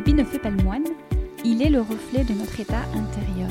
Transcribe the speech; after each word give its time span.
L'habit 0.00 0.14
ne 0.14 0.24
fait 0.24 0.38
pas 0.38 0.48
le 0.48 0.62
moine, 0.62 0.86
il 1.44 1.60
est 1.60 1.68
le 1.68 1.82
reflet 1.82 2.24
de 2.24 2.32
notre 2.32 2.58
état 2.58 2.84
intérieur. 2.94 3.50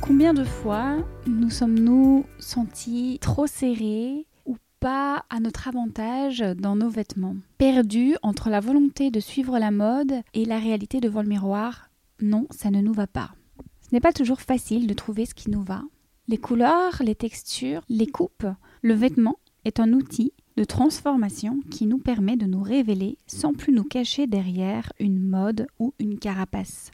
Combien 0.00 0.32
de 0.32 0.44
fois 0.44 0.98
nous 1.26 1.50
sommes-nous 1.50 2.24
sentis 2.38 3.18
trop 3.20 3.48
serrés 3.48 4.26
ou 4.44 4.58
pas 4.78 5.24
à 5.28 5.40
notre 5.40 5.66
avantage 5.66 6.38
dans 6.38 6.76
nos 6.76 6.88
vêtements? 6.88 7.34
Perdus 7.58 8.14
entre 8.22 8.48
la 8.48 8.60
volonté 8.60 9.10
de 9.10 9.18
suivre 9.18 9.58
la 9.58 9.72
mode 9.72 10.22
et 10.34 10.44
la 10.44 10.60
réalité 10.60 11.00
devant 11.00 11.22
le 11.22 11.28
miroir 11.28 11.90
Non, 12.22 12.46
ça 12.52 12.70
ne 12.70 12.80
nous 12.80 12.94
va 12.94 13.08
pas. 13.08 13.32
Ce 13.80 13.88
n'est 13.92 14.00
pas 14.00 14.12
toujours 14.12 14.42
facile 14.42 14.86
de 14.86 14.94
trouver 14.94 15.26
ce 15.26 15.34
qui 15.34 15.50
nous 15.50 15.64
va. 15.64 15.82
Les 16.28 16.38
couleurs, 16.38 17.02
les 17.04 17.16
textures, 17.16 17.82
les 17.88 18.06
coupes, 18.06 18.46
le 18.82 18.94
vêtement 18.94 19.40
est 19.64 19.80
un 19.80 19.92
outil 19.94 20.32
de 20.56 20.64
transformation 20.64 21.60
qui 21.70 21.86
nous 21.86 21.98
permet 21.98 22.36
de 22.36 22.46
nous 22.46 22.62
révéler 22.62 23.18
sans 23.26 23.52
plus 23.52 23.72
nous 23.72 23.84
cacher 23.84 24.26
derrière 24.26 24.92
une 24.98 25.20
mode 25.20 25.66
ou 25.78 25.92
une 25.98 26.18
carapace 26.18 26.90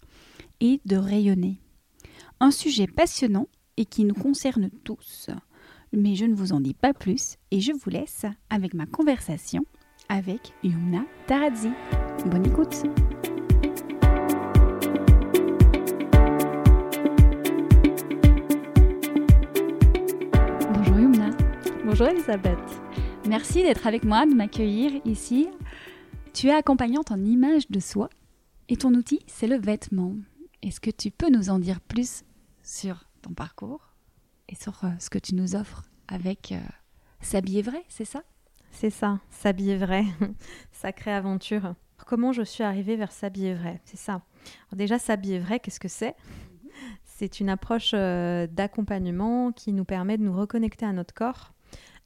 et 0.61 0.81
de 0.85 0.97
rayonner. 0.97 1.61
Un 2.41 2.51
sujet 2.51 2.87
passionnant 2.87 3.47
et 3.77 3.85
qui 3.85 4.05
nous 4.05 4.15
concerne 4.15 4.71
tous. 4.85 5.31
Mais 5.93 6.17
je 6.17 6.25
ne 6.25 6.35
vous 6.35 6.53
en 6.53 6.61
dis 6.61 6.75
pas 6.75 6.93
plus 6.93 7.37
et 7.51 7.61
je 7.61 7.73
vous 7.73 7.91
laisse 7.91 8.27
avec 8.51 8.75
ma 8.75 8.87
conversation 8.87 9.65
avec 10.09 10.53
Yumna 10.65 11.05
Taradzi. 11.27 11.71
Bonne 12.27 12.47
écoute 12.47 12.83
Bonjour 20.75 20.99
Yumna. 20.99 21.31
Bonjour 21.85 22.09
Elisabeth. 22.09 22.59
Merci 23.33 23.63
d'être 23.63 23.87
avec 23.87 24.05
moi, 24.05 24.27
de 24.27 24.35
m'accueillir 24.35 25.01
ici. 25.07 25.49
Tu 26.35 26.49
es 26.49 26.55
accompagnante 26.55 27.11
en 27.13 27.25
image 27.25 27.67
de 27.71 27.81
soi 27.81 28.11
et 28.69 28.77
ton 28.77 28.93
outil, 28.93 29.21
c'est 29.27 29.47
le 29.47 29.57
vêtement. 29.57 30.17
Est-ce 30.61 30.81
que 30.81 30.91
tu 30.91 31.11
peux 31.11 31.31
nous 31.31 31.49
en 31.49 31.59
dire 31.59 31.81
plus 31.81 32.25
sur 32.63 33.07
ton 33.23 33.33
parcours 33.33 33.95
et 34.51 34.55
sur 34.55 34.85
euh, 34.85 34.91
ce 34.99 35.09
que 35.09 35.19
tu 35.19 35.35
nous 35.35 35.57
offres 35.57 35.85
avec 36.09 36.53
euh, 36.53 36.61
S'habiller 37.23 37.63
vrai, 37.63 37.83
c'est 37.89 38.05
ça? 38.05 38.23
C'est 38.71 38.91
ça, 38.91 39.19
S'habiller 39.31 39.79
vrai, 39.79 40.05
sacrée 40.71 41.15
aventure. 41.15 41.75
Comment 42.07 42.33
je 42.33 42.43
suis 42.43 42.65
arrivée 42.65 42.97
vers 42.97 43.13
S'habiller 43.13 43.55
vrai, 43.55 43.81
c'est 43.87 43.97
ça. 43.97 44.13
Alors 44.13 44.77
déjà, 44.77 44.99
S'habiller 44.99 45.39
vrai, 45.39 45.59
qu'est-ce 45.59 45.81
que 45.81 45.89
c'est? 45.89 46.17
C'est 47.07 47.41
une 47.41 47.49
approche 47.49 47.93
euh, 47.95 48.47
d'accompagnement 48.47 49.53
qui 49.53 49.73
nous 49.73 49.87
permet 49.87 50.19
de 50.19 50.23
nous 50.23 50.37
reconnecter 50.37 50.85
à 50.85 50.93
notre 50.93 51.15
corps 51.15 51.55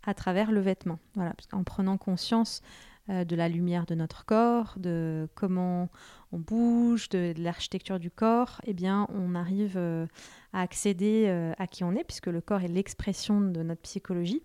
à 0.07 0.15
travers 0.15 0.51
le 0.51 0.61
vêtement. 0.61 0.99
Voilà, 1.15 1.35
en 1.53 1.65
prenant 1.65 1.99
conscience 1.99 2.63
euh, 3.09 3.25
de 3.25 3.37
la 3.37 3.49
lumière 3.49 3.87
de 3.87 3.95
notre 3.95 4.25
corps, 4.25 4.75
de 4.79 5.29
comment 5.37 5.89
on 6.33 6.39
bouge, 6.39 7.09
de, 7.09 7.35
l'architecture 7.39 8.01
du 8.01 8.11
corps, 8.11 8.61
eh 8.67 8.75
bien, 8.75 9.07
on 9.15 9.37
arrive 9.37 9.77
euh, 9.77 10.07
à 10.53 10.63
accéder 10.63 11.27
euh, 11.29 11.53
à 11.57 11.69
qui 11.69 11.85
on 11.85 11.93
est, 11.93 12.03
puisque 12.03 12.27
le 12.27 12.41
corps 12.41 12.63
est 12.63 12.69
l'expression 12.69 13.41
de 13.41 13.63
notre 13.63 13.83
psychologie. 13.83 14.43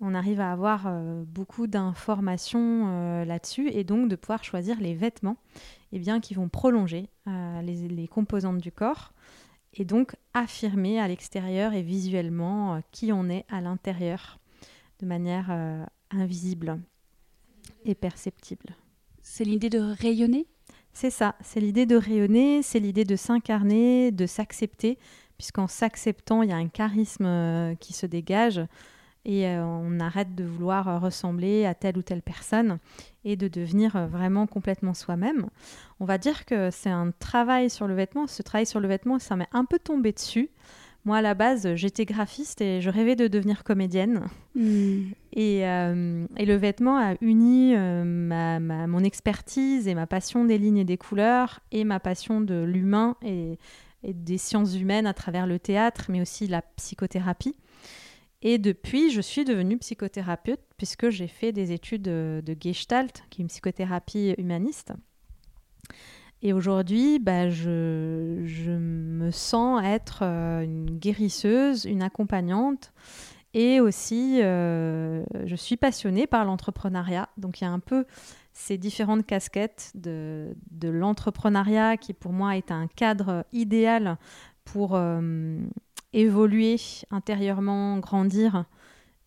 On 0.00 0.16
arrive 0.16 0.40
à 0.40 0.50
avoir 0.50 0.92
beaucoup 1.28 1.68
d'informations 1.68 3.22
là-dessus 3.24 3.68
et 3.68 3.84
donc 3.84 4.08
de 4.08 4.16
pouvoir 4.16 4.42
choisir 4.42 4.80
les 4.80 4.94
vêtements 4.94 5.36
eh 5.92 6.00
bien, 6.00 6.18
qui 6.18 6.34
vont 6.34 6.48
prolonger 6.48 7.08
les, 7.26 7.86
les, 7.86 8.08
composantes 8.08 8.58
du 8.58 8.72
corps 8.72 9.12
et 9.74 9.84
donc 9.84 10.16
affirmer 10.34 10.98
à 10.98 11.06
l'extérieur 11.06 11.72
et 11.72 11.82
visuellement 11.82 12.82
qui 12.90 13.12
on 13.12 13.28
est 13.28 13.44
à 13.48 13.60
l'intérieur 13.60 14.40
de 15.02 15.06
manière 15.06 15.48
euh, 15.50 15.84
invisible 16.10 16.78
et 17.84 17.94
perceptible. 17.94 18.76
C'est 19.20 19.44
l'idée 19.44 19.68
de 19.68 19.80
rayonner? 19.80 20.46
C'est 20.92 21.10
ça, 21.10 21.34
c'est 21.42 21.60
l'idée 21.60 21.86
de 21.86 21.96
rayonner, 21.96 22.62
c'est 22.62 22.78
l'idée 22.78 23.04
de 23.04 23.16
s'incarner, 23.16 24.12
de 24.12 24.26
s'accepter, 24.26 24.98
puisqu'en 25.38 25.66
s'acceptant, 25.66 26.42
il 26.42 26.50
y 26.50 26.52
a 26.52 26.56
un 26.56 26.68
charisme 26.68 27.26
euh, 27.26 27.74
qui 27.76 27.92
se 27.92 28.06
dégage 28.06 28.60
et 29.24 29.46
euh, 29.46 29.64
on 29.64 30.00
arrête 30.00 30.34
de 30.34 30.44
vouloir 30.44 31.00
ressembler 31.00 31.64
à 31.64 31.74
telle 31.74 31.96
ou 31.96 32.02
telle 32.02 32.22
personne 32.22 32.78
et 33.24 33.36
de 33.36 33.48
devenir 33.48 34.06
vraiment 34.08 34.46
complètement 34.46 34.94
soi-même. 34.94 35.48
On 36.00 36.04
va 36.04 36.18
dire 36.18 36.44
que 36.44 36.70
c'est 36.70 36.90
un 36.90 37.12
travail 37.12 37.70
sur 37.70 37.86
le 37.86 37.94
vêtement, 37.94 38.26
ce 38.26 38.42
travail 38.42 38.66
sur 38.66 38.80
le 38.80 38.88
vêtement, 38.88 39.18
ça 39.18 39.36
m'est 39.36 39.48
un 39.52 39.64
peu 39.64 39.78
tombé 39.78 40.12
dessus 40.12 40.50
moi, 41.04 41.16
à 41.16 41.22
la 41.22 41.34
base, 41.34 41.74
j'étais 41.74 42.04
graphiste 42.04 42.60
et 42.60 42.80
je 42.80 42.88
rêvais 42.88 43.16
de 43.16 43.26
devenir 43.26 43.64
comédienne. 43.64 44.26
Hmm. 44.54 45.10
Euh, 45.36 46.26
et, 46.36 46.46
le 46.46 46.54
vêtement 46.54 46.96
a 46.96 47.14
uni 47.20 47.74
euh, 47.74 48.04
ma, 48.04 48.60
mon 48.60 49.02
expertise 49.02 49.88
et 49.88 49.94
ma 49.94 50.06
passion 50.06 50.44
des 50.44 50.58
lignes 50.58 50.78
et 50.78 50.84
des 50.84 50.98
couleurs 50.98 51.60
et 51.72 51.82
ma 51.82 51.98
passion 51.98 52.40
de 52.40 52.62
l'humain 52.62 53.16
et, 53.22 53.58
des 54.04 54.36
sciences 54.36 54.74
humaines 54.74 55.06
à 55.06 55.14
travers 55.14 55.46
le 55.46 55.60
théâtre, 55.60 56.06
mais 56.08 56.20
aussi 56.20 56.48
la 56.48 56.60
psychothérapie. 56.60 57.54
Et 58.42 58.58
depuis, 58.58 59.10
je 59.10 59.20
suis 59.20 59.44
devenue 59.44 59.78
psychothérapeute 59.78 60.60
puisque 60.76 61.10
j'ai 61.10 61.28
fait 61.28 61.52
des 61.52 61.70
études 61.70 62.02
de, 62.02 62.42
de 62.44 62.56
Gestalt, 62.60 63.22
qui 63.30 63.40
est 63.40 63.44
une 63.44 63.48
psychothérapie 63.48 64.34
humaniste. 64.38 64.92
Et 66.44 66.52
aujourd'hui, 66.52 67.20
bah, 67.20 67.48
je, 67.50 68.76
me 68.76 69.30
sens 69.30 69.82
être 69.84 70.20
euh, 70.22 70.62
une 70.62 70.98
guérisseuse, 70.98 71.84
une 71.84 72.02
accompagnante. 72.02 72.92
Et 73.54 73.80
aussi, 73.80 74.40
euh, 74.42 75.24
je 75.44 75.54
suis 75.54 75.76
passionnée 75.76 76.26
par 76.26 76.44
l'entrepreneuriat. 76.44 77.28
Donc 77.36 77.60
il 77.60 77.64
y 77.64 77.66
a 77.66 77.70
un 77.70 77.78
peu 77.78 78.06
ces 78.52 78.76
différentes 78.76 79.24
casquettes 79.24 79.92
de, 79.94 80.56
de 80.72 80.88
l'entrepreneuriat 80.88 81.96
qui 81.96 82.12
pour 82.12 82.32
moi 82.32 82.56
est 82.56 82.72
un 82.72 82.88
cadre 82.88 83.44
idéal 83.52 84.18
pour 84.64 84.96
euh, 84.96 85.58
évoluer 86.12 86.76
intérieurement, 87.10 87.98
grandir 87.98 88.64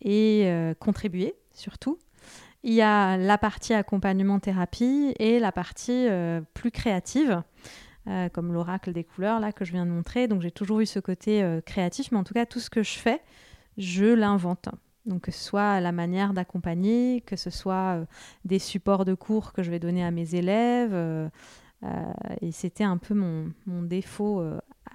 et 0.02 0.52
contribuer 0.80 1.34
surtout. 1.52 1.98
Il 2.68 2.74
y 2.74 2.82
a 2.82 3.16
la 3.16 3.38
partie 3.38 3.76
accompagnement 3.76 4.40
thérapie 4.40 5.14
et 5.20 5.38
la 5.38 5.52
partie 5.52 6.08
euh, 6.10 6.42
plus 6.56 6.72
créative, 6.72 7.44
euh, 8.08 8.28
comme 8.30 8.52
l'oracle 8.52 8.92
des 8.92 9.04
couleurs 9.04 9.40
là 9.40 9.52
que 9.52 9.66
je 9.66 9.72
viens 9.72 9.86
de 9.86 9.92
montrer. 9.92 10.28
Donc 10.28 10.42
j'ai 10.42 10.50
toujours 10.50 10.80
eu 10.80 10.88
ce 10.88 10.98
côté 10.98 11.44
euh, 11.44 11.62
créatif, 11.62 12.12
mais 12.12 12.18
en 12.18 12.24
tout 12.24 12.34
cas 12.34 12.48
tout 12.48 12.60
ce 12.60 12.72
que 12.72 12.82
je 12.82 12.98
fais, 12.98 13.22
je 13.78 14.06
l'invente. 14.06 14.70
Donc 15.06 15.22
que 15.22 15.32
ce 15.32 15.44
soit 15.44 15.80
la 15.80 15.92
manière 15.92 16.34
d'accompagner, 16.34 17.22
que 17.22 17.36
ce 17.36 17.52
soit 17.52 18.04
des 18.46 18.58
supports 18.58 19.06
de 19.06 19.14
cours 19.14 19.54
que 19.54 19.62
je 19.62 19.70
vais 19.70 19.78
donner 19.78 20.04
à 20.04 20.10
mes 20.10 20.34
élèves. 20.34 20.96
et 22.42 22.52
c'était 22.52 22.84
un 22.84 22.98
peu 22.98 23.14
mon 23.14 23.84
défaut 23.84 24.42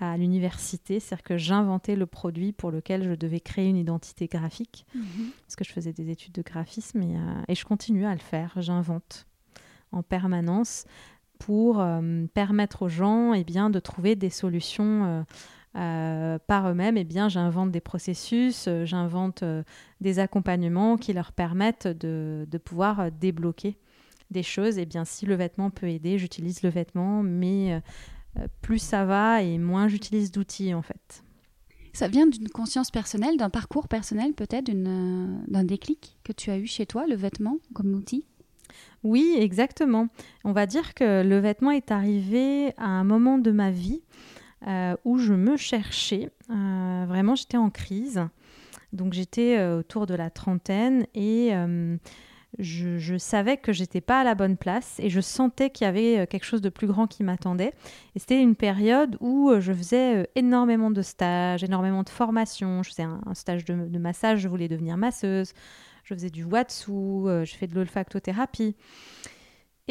à 0.00 0.16
l'université, 0.16 0.98
c'est-à-dire 0.98 1.22
que 1.22 1.36
j'inventais 1.36 1.94
le 1.94 2.06
produit 2.06 2.52
pour 2.52 2.70
lequel 2.70 3.04
je 3.04 3.14
devais 3.14 3.40
créer 3.40 3.68
une 3.68 3.76
identité 3.76 4.26
graphique, 4.26 4.86
mhm. 4.94 5.30
parce 5.42 5.56
que 5.56 5.64
je 5.64 5.72
faisais 5.72 5.92
des 5.92 6.10
études 6.10 6.32
de 6.32 6.42
graphisme 6.42 7.02
et, 7.02 7.16
euh, 7.16 7.42
et 7.48 7.54
je 7.54 7.64
continue 7.66 8.06
à 8.06 8.12
le 8.12 8.18
faire, 8.18 8.54
j'invente 8.56 9.26
en 9.92 10.02
permanence 10.02 10.86
pour 11.38 11.80
euh, 11.80 12.26
permettre 12.32 12.82
aux 12.82 12.88
gens 12.88 13.34
et 13.34 13.40
eh 13.40 13.44
bien, 13.44 13.68
de 13.68 13.78
trouver 13.78 14.16
des 14.16 14.30
solutions 14.30 15.24
euh, 15.76 16.38
par 16.46 16.68
eux-mêmes. 16.68 16.96
Et 16.96 17.00
eh 17.00 17.04
bien, 17.04 17.28
j'invente 17.28 17.70
des 17.70 17.80
processus, 17.80 18.68
j'invente 18.84 19.44
des 20.00 20.18
accompagnements 20.18 20.96
qui 20.96 21.12
leur 21.12 21.32
permettent 21.32 21.88
de, 21.88 22.46
de 22.50 22.58
pouvoir 22.58 23.10
débloquer 23.10 23.78
des 24.30 24.42
choses. 24.42 24.78
Et 24.78 24.82
eh 24.82 24.86
bien, 24.86 25.04
si 25.04 25.26
le 25.26 25.34
vêtement 25.34 25.70
peut 25.70 25.88
aider, 25.88 26.18
j'utilise 26.18 26.62
le 26.62 26.68
vêtement, 26.68 27.22
mais 27.22 27.82
plus 28.62 28.78
ça 28.78 29.04
va 29.04 29.42
et 29.42 29.58
moins 29.58 29.88
j'utilise 29.88 30.30
d'outils 30.30 30.74
en 30.74 30.82
fait. 30.82 31.22
Ça 31.92 32.08
vient 32.08 32.26
d'une 32.26 32.48
conscience 32.48 32.90
personnelle, 32.90 33.36
d'un 33.36 33.50
parcours 33.50 33.88
personnel 33.88 34.32
peut-être, 34.32 34.68
euh, 34.68 35.26
d'un 35.48 35.64
déclic 35.64 36.16
que 36.24 36.32
tu 36.32 36.50
as 36.50 36.58
eu 36.58 36.66
chez 36.66 36.86
toi, 36.86 37.06
le 37.06 37.16
vêtement 37.16 37.58
comme 37.74 37.94
outil? 37.94 38.24
Oui, 39.02 39.34
exactement. 39.36 40.08
On 40.44 40.52
va 40.52 40.66
dire 40.66 40.94
que 40.94 41.22
le 41.22 41.38
vêtement 41.38 41.70
est 41.70 41.90
arrivé 41.90 42.72
à 42.76 42.86
un 42.86 43.04
moment 43.04 43.38
de 43.38 43.50
ma 43.50 43.70
vie 43.70 44.02
euh, 44.66 44.94
où 45.04 45.18
je 45.18 45.32
me 45.32 45.56
cherchais. 45.56 46.30
Euh, 46.50 47.04
vraiment, 47.08 47.34
j'étais 47.34 47.56
en 47.56 47.70
crise. 47.70 48.20
Donc 48.92 49.12
j'étais 49.12 49.56
euh, 49.56 49.78
autour 49.78 50.06
de 50.06 50.14
la 50.14 50.30
trentaine 50.30 51.06
et 51.14 51.52
je, 52.58 53.16
savais 53.18 53.56
que 53.56 53.72
j'étais 53.72 54.00
pas 54.00 54.20
à 54.20 54.24
la 54.24 54.34
bonne 54.34 54.56
place 54.56 54.96
et 54.98 55.10
je 55.10 55.20
sentais 55.20 55.70
qu'il 55.70 55.84
y 55.84 55.88
avait 55.88 56.26
quelque 56.26 56.44
chose 56.44 56.60
de 56.60 56.68
plus 56.68 56.86
grand 56.86 57.06
qui 57.06 57.22
m'attendait. 57.22 57.72
Et 58.14 58.18
c'était 58.18 58.40
une 58.40 58.56
période 58.56 59.16
où 59.20 59.52
je 59.58 59.72
faisais 59.72 60.28
énormément 60.34 60.90
de 60.90 61.02
stages, 61.02 61.62
énormément 61.62 62.02
de 62.02 62.08
formations. 62.08 62.82
Je 62.82 62.90
faisais 62.90 63.04
un, 63.04 63.34
stage 63.34 63.64
de, 63.64 63.74
de, 63.74 63.98
massage, 63.98 64.40
je 64.40 64.48
voulais 64.48 64.68
devenir 64.68 64.96
masseuse. 64.96 65.52
Je 66.04 66.14
faisais 66.14 66.30
du 66.30 66.44
watsu, 66.44 66.90
je 66.90 67.54
fais 67.56 67.66
de 67.66 67.74
l'olfactothérapie. 67.74 68.74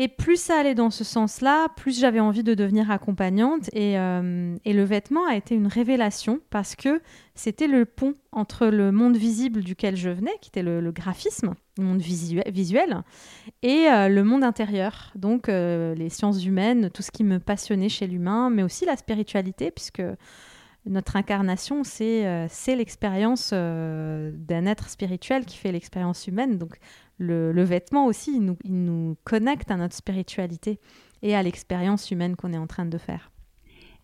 Et 0.02 0.08
plus 0.08 0.40
ça 0.40 0.58
allait 0.58 0.76
dans 0.76 0.92
ce 0.92 1.04
sens-là, 1.04 1.68
plus 1.76 2.00
j'avais 2.00 2.22
envie 2.22 2.42
de 2.42 2.54
devenir 2.54 2.90
accompagnante. 2.90 3.70
Euh, 3.76 4.56
et, 4.64 4.72
le 4.72 4.84
vêtement 4.86 5.28
a 5.28 5.36
été 5.36 5.56
une 5.56 5.68
révélation 5.68 6.40
parce 6.52 6.78
que 6.78 7.02
c'était 7.36 7.68
le 7.68 7.84
pont 7.84 8.14
entre 8.32 8.68
le 8.68 8.94
monde 8.94 9.18
visible 9.18 9.62
duquel 9.62 9.98
je 9.98 10.10
venais, 10.10 10.32
qui 10.40 10.52
était 10.52 10.64
le, 10.64 10.90
graphisme, 10.94 11.54
le 11.78 11.84
monde 11.84 12.00
visuel, 12.00 13.04
et 13.62 13.90
euh, 13.90 14.08
le 14.08 14.24
monde 14.24 14.46
intérieur. 14.46 15.12
Donc 15.16 15.50
euh, 15.50 15.94
les 15.96 16.08
sciences 16.08 16.46
humaines, 16.46 16.90
tout 16.92 17.02
ce 17.02 17.12
qui 17.12 17.26
me 17.26 17.38
passionnait 17.38 17.90
chez 17.90 18.08
l'humain, 18.08 18.50
mais 18.50 18.64
aussi 18.64 18.86
la 18.86 18.96
spiritualité, 18.96 19.70
puisque 19.70 20.04
notre 20.86 21.18
incarnation, 21.18 21.84
c'est 21.84 22.48
l'expérience 22.70 23.52
d'un 23.52 24.66
être 24.66 24.88
spirituel 24.90 25.46
qui 25.46 25.58
fait 25.58 25.74
l'expérience 25.74 26.26
humaine. 26.26 26.58
Donc 26.58 26.80
le, 27.20 27.64
vêtement 27.64 28.06
aussi, 28.06 28.36
il 28.36 28.84
nous, 28.84 29.18
connecte 29.24 29.70
à 29.72 29.78
notre 29.78 29.96
spiritualité 29.96 30.80
et 31.22 31.36
à 31.36 31.44
l'expérience 31.44 32.10
humaine 32.12 32.36
qu'on 32.36 32.54
est 32.54 32.58
en 32.58 32.68
train 32.68 32.86
de 32.86 32.98
faire. 32.98 33.32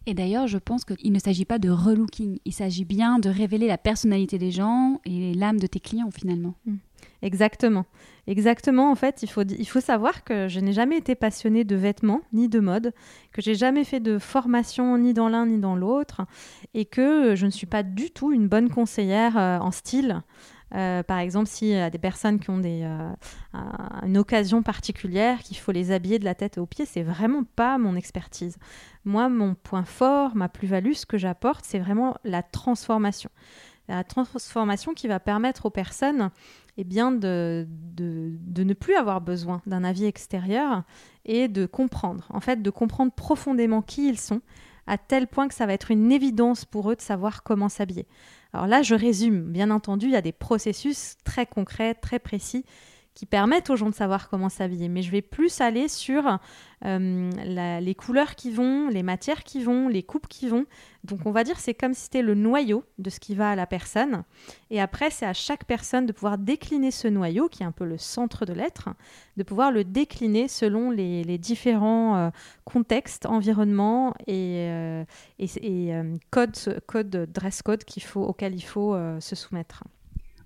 Et 0.08 0.14
d'ailleurs, 0.14 0.46
je 0.46 0.60
pense 0.60 0.86
qu'il 0.86 1.12
ne 1.12 1.20
s'agit 1.20 1.46
pas 1.46 1.58
de 1.58 1.70
relooking, 1.70 2.38
il 2.46 2.54
s'agit 2.54 2.86
bien 2.86 3.18
de 3.18 3.30
révéler 3.30 3.68
la 3.68 3.80
personnalité 3.80 4.38
des 4.38 4.52
gens 4.52 5.02
et 5.04 5.34
l'âme 5.34 5.60
de 5.60 5.66
tes 5.66 5.80
clients 5.80 6.12
finalement. 6.12 6.54
Hmm. 6.66 6.76
Exactement. 7.22 7.86
Exactement, 8.28 8.92
en 8.92 8.96
fait, 8.96 9.24
il 9.24 9.30
faut, 9.30 9.44
il 9.44 9.68
faut 9.68 9.82
savoir 9.82 10.24
que 10.24 10.48
je 10.48 10.60
n'ai 10.60 10.74
jamais 10.74 10.98
été 10.98 11.16
passionnée 11.16 11.64
de 11.64 11.76
vêtements 11.76 12.22
ni 12.34 12.50
de 12.50 12.60
mode, 12.60 12.94
que 13.32 13.42
j'ai 13.42 13.56
jamais 13.56 13.84
fait 13.84 14.00
de 14.00 14.18
formation 14.18 14.98
ni 14.98 15.14
dans 15.14 15.30
l'un 15.30 15.46
ni 15.46 15.60
dans 15.60 15.76
l'autre, 15.76 16.22
et 16.74 16.86
que 16.86 17.36
je 17.36 17.46
ne 17.46 17.52
suis 17.52 17.68
pas 17.68 17.84
du 17.84 18.12
tout 18.12 18.32
une 18.32 18.48
bonne 18.48 18.70
conseillère 18.70 19.38
euh, 19.38 19.60
en 19.60 19.72
style. 19.72 20.22
Euh, 20.74 21.04
par 21.04 21.20
exemple, 21.20 21.48
s'il 21.48 21.70
y 21.70 21.76
a 21.76 21.90
des 21.90 21.98
personnes 21.98 22.40
qui 22.40 22.50
ont 22.50 22.58
des, 22.58 22.82
euh, 22.84 23.14
une 24.04 24.18
occasion 24.18 24.64
particulière, 24.64 25.40
qu'il 25.40 25.58
faut 25.58 25.72
les 25.72 25.92
habiller 25.92 26.20
de 26.20 26.26
la 26.26 26.36
tête 26.36 26.58
aux 26.58 26.66
pieds, 26.66 26.86
c'est 26.86 27.04
vraiment 27.04 27.44
pas 27.56 27.78
mon 27.78 27.96
expertise. 27.96 28.58
Moi, 29.06 29.30
mon 29.30 29.56
point 29.56 29.86
fort, 29.86 30.36
ma 30.36 30.50
plus-value, 30.50 30.94
ce 30.94 31.06
que 31.06 31.18
j'apporte, 31.18 31.66
c'est 31.66 31.80
vraiment 31.80 32.16
la 32.24 32.42
transformation. 32.42 33.30
La 33.88 34.04
transformation 34.04 34.96
qui 34.96 35.08
va 35.08 35.20
permettre 35.20 35.68
aux 35.68 35.70
personnes 35.70 36.32
eh 36.78 36.84
bien, 36.84 37.12
de, 37.12 37.68
de, 37.70 38.64
ne 38.64 38.74
plus 38.74 38.96
avoir 38.96 39.22
besoin 39.22 39.62
d'un 39.66 39.84
avis 39.84 40.06
extérieur 40.06 40.84
et 41.24 41.48
de 41.48 41.66
comprendre, 41.66 42.28
en 42.32 42.40
fait, 42.40 42.62
de 42.62 42.70
comprendre 42.70 43.12
profondément 43.12 43.82
qui 43.82 44.10
ils 44.10 44.20
sont, 44.20 44.42
à 44.88 44.98
tel 44.98 45.28
point 45.28 45.48
que 45.48 45.54
ça 45.54 45.66
va 45.66 45.74
être 45.74 45.92
une 45.92 46.12
évidence 46.12 46.66
pour 46.66 46.92
eux 46.92 46.96
de 46.96 47.02
savoir 47.02 47.44
comment 47.44 47.70
s'habiller. 47.70 48.08
Alors 48.56 48.68
là, 48.68 48.84
je 48.84 48.96
résume. 48.96 49.52
Bien 49.52 49.70
entendu, 49.70 50.06
il 50.06 50.14
y 50.14 50.16
a 50.16 50.22
des 50.22 50.32
processus 50.32 51.18
très 51.26 51.46
concrets, 51.46 51.94
très 51.94 52.20
précis 52.20 52.64
qui 53.16 53.26
permettent 53.26 53.70
aux 53.70 53.78
gens 53.78 53.90
de 53.90 53.96
savoir 53.96 54.30
comment 54.30 54.50
s'habiller. 54.50 54.90
Mais 54.90 55.02
je 55.02 55.10
vais 55.10 55.22
plus 55.22 55.62
aller 55.62 55.88
sur 55.88 56.38
euh, 56.86 57.32
les 57.80 57.96
couleurs 57.96 58.36
qui 58.36 58.52
vont, 58.52 58.90
les 58.90 59.04
matières 59.04 59.44
qui 59.44 59.64
vont, 59.64 59.88
les 59.88 60.04
coupes 60.04 60.28
qui 60.28 60.50
vont. 60.50 60.66
Donc 61.06 61.22
on 61.26 61.32
va 61.32 61.46
dire 61.46 61.58
c'est 61.58 61.74
comme 61.74 61.94
si 61.94 62.02
c'était 62.02 62.22
le 62.22 62.36
noyau 62.36 62.84
de 63.00 63.10
ce 63.10 63.22
qui 63.22 63.34
va 63.34 63.52
à 63.52 63.56
la 63.56 63.66
personne. 63.66 64.24
Et 64.70 64.82
après, 64.82 65.10
c'est 65.12 65.26
à 65.26 65.34
chaque 65.34 65.64
personne 65.64 66.06
de 66.06 66.12
pouvoir 66.12 66.38
décliner 66.38 66.92
ce 66.92 67.08
noyau, 67.08 67.48
qui 67.48 67.64
est 67.64 67.66
un 67.66 67.72
peu 67.72 67.86
le 67.86 67.98
centre 67.98 68.46
de 68.46 68.52
l'être, 68.52 68.90
de 69.38 69.44
pouvoir 69.44 69.72
le 69.72 69.86
décliner 69.86 70.50
selon 70.50 70.92
les, 70.92 71.38
différents 71.38 72.18
euh, 72.18 72.30
contextes, 72.66 73.26
environnements 73.26 74.14
et, 74.28 74.68
euh, 74.70 75.06
et, 75.40 75.94
codes, 76.32 76.82
code, 76.86 77.32
dress 77.32 77.62
code 77.62 77.86
qu'il 77.86 78.04
faut, 78.04 78.24
auquel 78.24 78.56
il 78.56 78.64
faut 78.64 78.98
se 79.20 79.36
soumettre. 79.36 79.84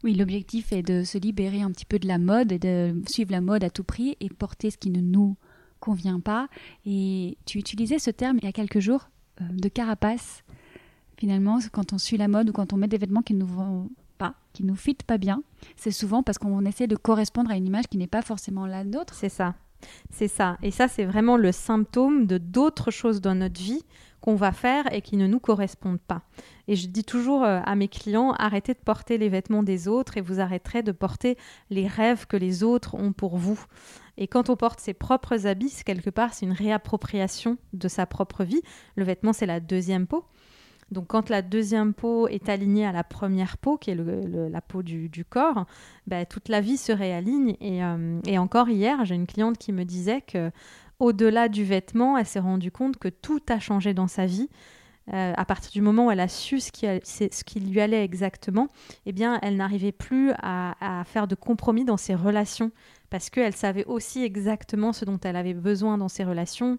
Oui, 0.03 0.13
l'objectif 0.13 0.71
est 0.71 0.81
de 0.81 1.03
se 1.03 1.17
libérer 1.17 1.61
un 1.61 1.71
petit 1.71 1.85
peu 1.85 1.99
de 1.99 2.07
la 2.07 2.17
mode 2.17 2.51
et 2.51 2.59
de 2.59 2.95
suivre 3.07 3.31
la 3.31 3.41
mode 3.41 3.63
à 3.63 3.69
tout 3.69 3.83
prix 3.83 4.15
et 4.21 4.29
porter 4.29 4.71
ce 4.71 4.77
qui 4.77 4.89
ne 4.89 5.01
nous 5.01 5.35
convient 5.79 6.19
pas. 6.19 6.47
Et 6.85 7.37
tu 7.45 7.57
utilisais 7.57 7.99
ce 7.99 8.11
terme 8.11 8.37
il 8.41 8.45
y 8.45 8.47
a 8.47 8.53
quelques 8.53 8.79
jours 8.79 9.09
euh, 9.41 9.45
de 9.51 9.67
carapace. 9.67 10.43
Finalement, 11.17 11.59
quand 11.73 11.91
on 11.91 11.97
suit 11.97 12.17
la 12.17 12.29
mode 12.29 12.49
ou 12.49 12.53
quand 12.53 12.71
on 12.71 12.77
met 12.77 12.87
des 12.87 12.97
vêtements 12.97 13.21
qui 13.21 13.33
ne 13.33 13.39
nous 13.39 13.47
vont 13.47 13.89
pas, 14.17 14.35
qui 14.53 14.63
nous 14.63 14.75
fitent 14.75 15.03
pas 15.03 15.17
bien, 15.17 15.43
c'est 15.75 15.91
souvent 15.91 16.23
parce 16.23 16.37
qu'on 16.37 16.65
essaie 16.65 16.87
de 16.87 16.95
correspondre 16.95 17.51
à 17.51 17.57
une 17.57 17.67
image 17.67 17.87
qui 17.89 17.97
n'est 17.97 18.07
pas 18.07 18.21
forcément 18.21 18.65
la 18.65 18.85
nôtre. 18.85 19.13
C'est 19.15 19.29
ça. 19.29 19.55
C'est 20.11 20.27
ça. 20.27 20.57
Et 20.61 20.71
ça, 20.71 20.87
c'est 20.87 21.05
vraiment 21.05 21.37
le 21.37 21.51
symptôme 21.51 22.25
de 22.25 22.37
d'autres 22.37 22.91
choses 22.91 23.21
dans 23.21 23.35
notre 23.35 23.59
vie 23.61 23.83
qu'on 24.21 24.35
va 24.35 24.51
faire 24.51 24.91
et 24.93 25.01
qui 25.01 25.17
ne 25.17 25.27
nous 25.27 25.39
correspondent 25.39 26.01
pas. 26.01 26.21
Et 26.69 26.75
je 26.75 26.87
dis 26.87 27.03
toujours 27.03 27.43
euh, 27.43 27.61
à 27.65 27.75
mes 27.75 27.87
clients, 27.87 28.31
arrêtez 28.37 28.75
de 28.75 28.79
porter 28.79 29.17
les 29.17 29.27
vêtements 29.27 29.63
des 29.63 29.87
autres 29.87 30.17
et 30.17 30.21
vous 30.21 30.39
arrêterez 30.39 30.83
de 30.83 30.91
porter 30.91 31.35
les 31.71 31.87
rêves 31.87 32.27
que 32.27 32.37
les 32.37 32.63
autres 32.63 32.93
ont 32.93 33.11
pour 33.11 33.37
vous. 33.37 33.59
Et 34.17 34.27
quand 34.27 34.51
on 34.51 34.55
porte 34.55 34.79
ses 34.79 34.93
propres 34.93 35.47
habits, 35.47 35.81
quelque 35.83 36.11
part, 36.11 36.31
c'est 36.31 36.45
une 36.45 36.51
réappropriation 36.51 37.57
de 37.73 37.87
sa 37.87 38.05
propre 38.05 38.43
vie. 38.43 38.61
Le 38.95 39.03
vêtement, 39.03 39.33
c'est 39.33 39.47
la 39.47 39.59
deuxième 39.59 40.05
peau. 40.05 40.25
Donc 40.91 41.07
quand 41.07 41.29
la 41.29 41.41
deuxième 41.41 41.95
peau 41.95 42.27
est 42.27 42.49
alignée 42.49 42.85
à 42.85 42.91
la 42.91 43.03
première 43.03 43.57
peau, 43.57 43.77
qui 43.77 43.89
est 43.89 43.95
la 43.95 44.61
peau 44.61 44.83
du, 44.83 45.25
corps, 45.27 45.65
ben, 46.05 46.23
toute 46.27 46.49
la 46.49 46.61
vie 46.61 46.77
se 46.77 46.91
réaligne. 46.91 47.55
Et, 47.61 47.83
euh, 47.83 48.19
et 48.27 48.37
encore 48.37 48.69
hier, 48.69 49.05
j'ai 49.05 49.15
une 49.15 49.25
cliente 49.25 49.57
qui 49.57 49.73
me 49.73 49.85
disait 49.85 50.21
que 50.21 50.51
au-delà 50.99 51.49
du 51.49 51.63
vêtement, 51.63 52.15
elle 52.15 52.27
s'est 52.27 52.39
rendue 52.39 52.71
compte 52.71 52.97
que 52.97 53.09
tout 53.09 53.41
a 53.49 53.57
changé 53.57 53.95
dans 53.95 54.07
sa 54.07 54.27
vie. 54.27 54.49
Euh, 55.13 55.33
à 55.35 55.45
partir 55.45 55.71
du 55.71 55.81
moment 55.81 56.07
où 56.07 56.11
elle 56.11 56.19
a 56.19 56.27
su 56.27 56.59
ce 56.59 56.71
qui, 56.71 57.59
lui 57.59 57.81
allait 57.81 58.03
exactement, 58.03 58.67
eh 59.05 59.11
bien, 59.11 59.39
elle 59.41 59.55
n'arrivait 59.55 59.91
plus 59.91 60.31
à, 60.41 61.03
faire 61.05 61.27
de 61.27 61.35
compromis 61.35 61.85
dans 61.85 61.97
ses 61.97 62.15
relations 62.15 62.71
parce 63.09 63.29
qu'elle 63.29 63.55
savait 63.55 63.85
aussi 63.85 64.23
exactement 64.23 64.93
ce 64.93 65.05
dont 65.05 65.19
elle 65.23 65.35
avait 65.35 65.55
besoin 65.55 65.97
dans 65.97 66.09
ses 66.09 66.23
relations, 66.23 66.77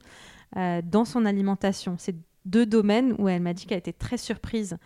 euh, 0.57 0.81
dans 0.85 1.05
son 1.05 1.27
alimentation. 1.27 1.97
C'est 1.99 2.15
deux 2.45 2.67
domaines 2.67 3.15
où 3.19 3.29
elle 3.29 3.43
m'a 3.43 3.53
dit 3.53 3.67
qu'elle 3.67 3.79
était 3.79 3.93
très 3.93 4.17
surprise 4.17 4.77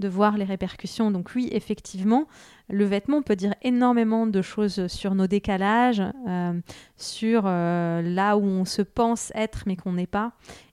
de 0.00 0.08
voir 0.08 0.38
les 0.38 0.44
répercussions. 0.44 1.10
Donc 1.10 1.30
oui, 1.36 1.48
effectivement, 1.52 2.26
le 2.68 2.84
vêtement 2.84 3.22
peut 3.22 3.36
dire 3.36 3.54
énormément 3.62 4.26
de 4.26 4.42
choses 4.42 4.86
sur 4.88 5.14
nos 5.14 5.26
décalages, 5.26 6.02
euh, 6.26 6.58
sur 6.96 7.42
là 7.44 8.36
où 8.36 8.44
on 8.44 8.64
se 8.64 8.82
pense 8.82 9.30
être 9.34 9.64
mais 9.66 9.76
qu'on 9.76 9.92
n'est 9.92 10.06
pas, 10.06 10.32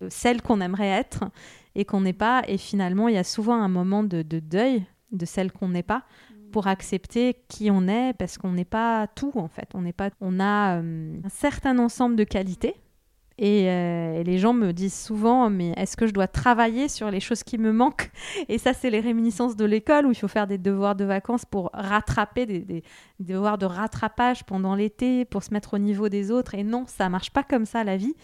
celle 0.09 0.41
qu'on 0.41 0.61
aimerait 0.61 0.87
être 0.87 1.25
et 1.75 1.85
qu'on 1.85 2.01
n'est 2.01 2.13
pas. 2.13 2.43
Et 2.47 2.57
finalement, 2.57 3.07
il 3.07 3.15
y 3.15 3.19
a 3.19 3.23
souvent 3.23 3.55
un 3.55 3.67
moment 3.67 4.03
de, 4.03 4.21
deuil 4.21 4.83
de 5.11 5.25
celle 5.25 5.51
qu'on 5.51 5.69
n'est 5.69 5.83
pas 5.83 6.03
pour 6.51 6.67
accepter 6.67 7.37
qui 7.47 7.71
on 7.71 7.87
est 7.87 8.13
parce 8.17 8.37
qu'on 8.37 8.51
n'est 8.51 8.65
pas 8.65 9.07
tout 9.07 9.31
en 9.35 9.47
fait. 9.47 9.69
On 9.73 9.81
n'est 9.81 9.93
pas, 9.93 10.09
on 10.19 10.39
a 10.39 10.77
un 10.77 11.29
certain 11.29 11.79
ensemble 11.79 12.15
de 12.15 12.23
qualités 12.23 12.75
euh, 13.41 14.19
et, 14.19 14.23
les 14.23 14.37
gens 14.37 14.53
me 14.53 14.71
disent 14.71 14.97
souvent, 14.97 15.49
mais 15.49 15.73
est-ce 15.77 15.97
que 15.97 16.05
je 16.05 16.13
dois 16.13 16.27
travailler 16.27 16.87
sur 16.87 17.09
les 17.09 17.19
choses 17.19 17.43
qui 17.43 17.57
me 17.57 17.71
manquent? 17.71 18.11
Et 18.49 18.57
ça, 18.57 18.73
c'est 18.73 18.89
les 18.89 18.99
réminiscences 18.99 19.55
de 19.55 19.65
l'école 19.65 20.05
où 20.05 20.11
il 20.11 20.15
faut 20.15 20.27
faire 20.27 20.47
des 20.47 20.57
devoirs 20.57 20.95
de 20.95 21.05
vacances 21.05 21.45
pour 21.45 21.71
rattraper 21.73 22.45
des, 22.45 22.83
devoirs 23.23 23.57
de 23.57 23.65
rattrapage 23.65 24.43
pendant 24.43 24.75
l'été, 24.75 25.25
pour 25.25 25.43
se 25.43 25.53
mettre 25.53 25.75
au 25.75 25.77
niveau 25.77 26.09
des 26.09 26.31
autres. 26.31 26.55
Et 26.55 26.63
non, 26.63 26.85
ça 26.87 27.09
marche 27.09 27.31
pas 27.31 27.43
comme 27.43 27.65
ça 27.65 27.83
la 27.83 27.97
vie. 27.97 28.15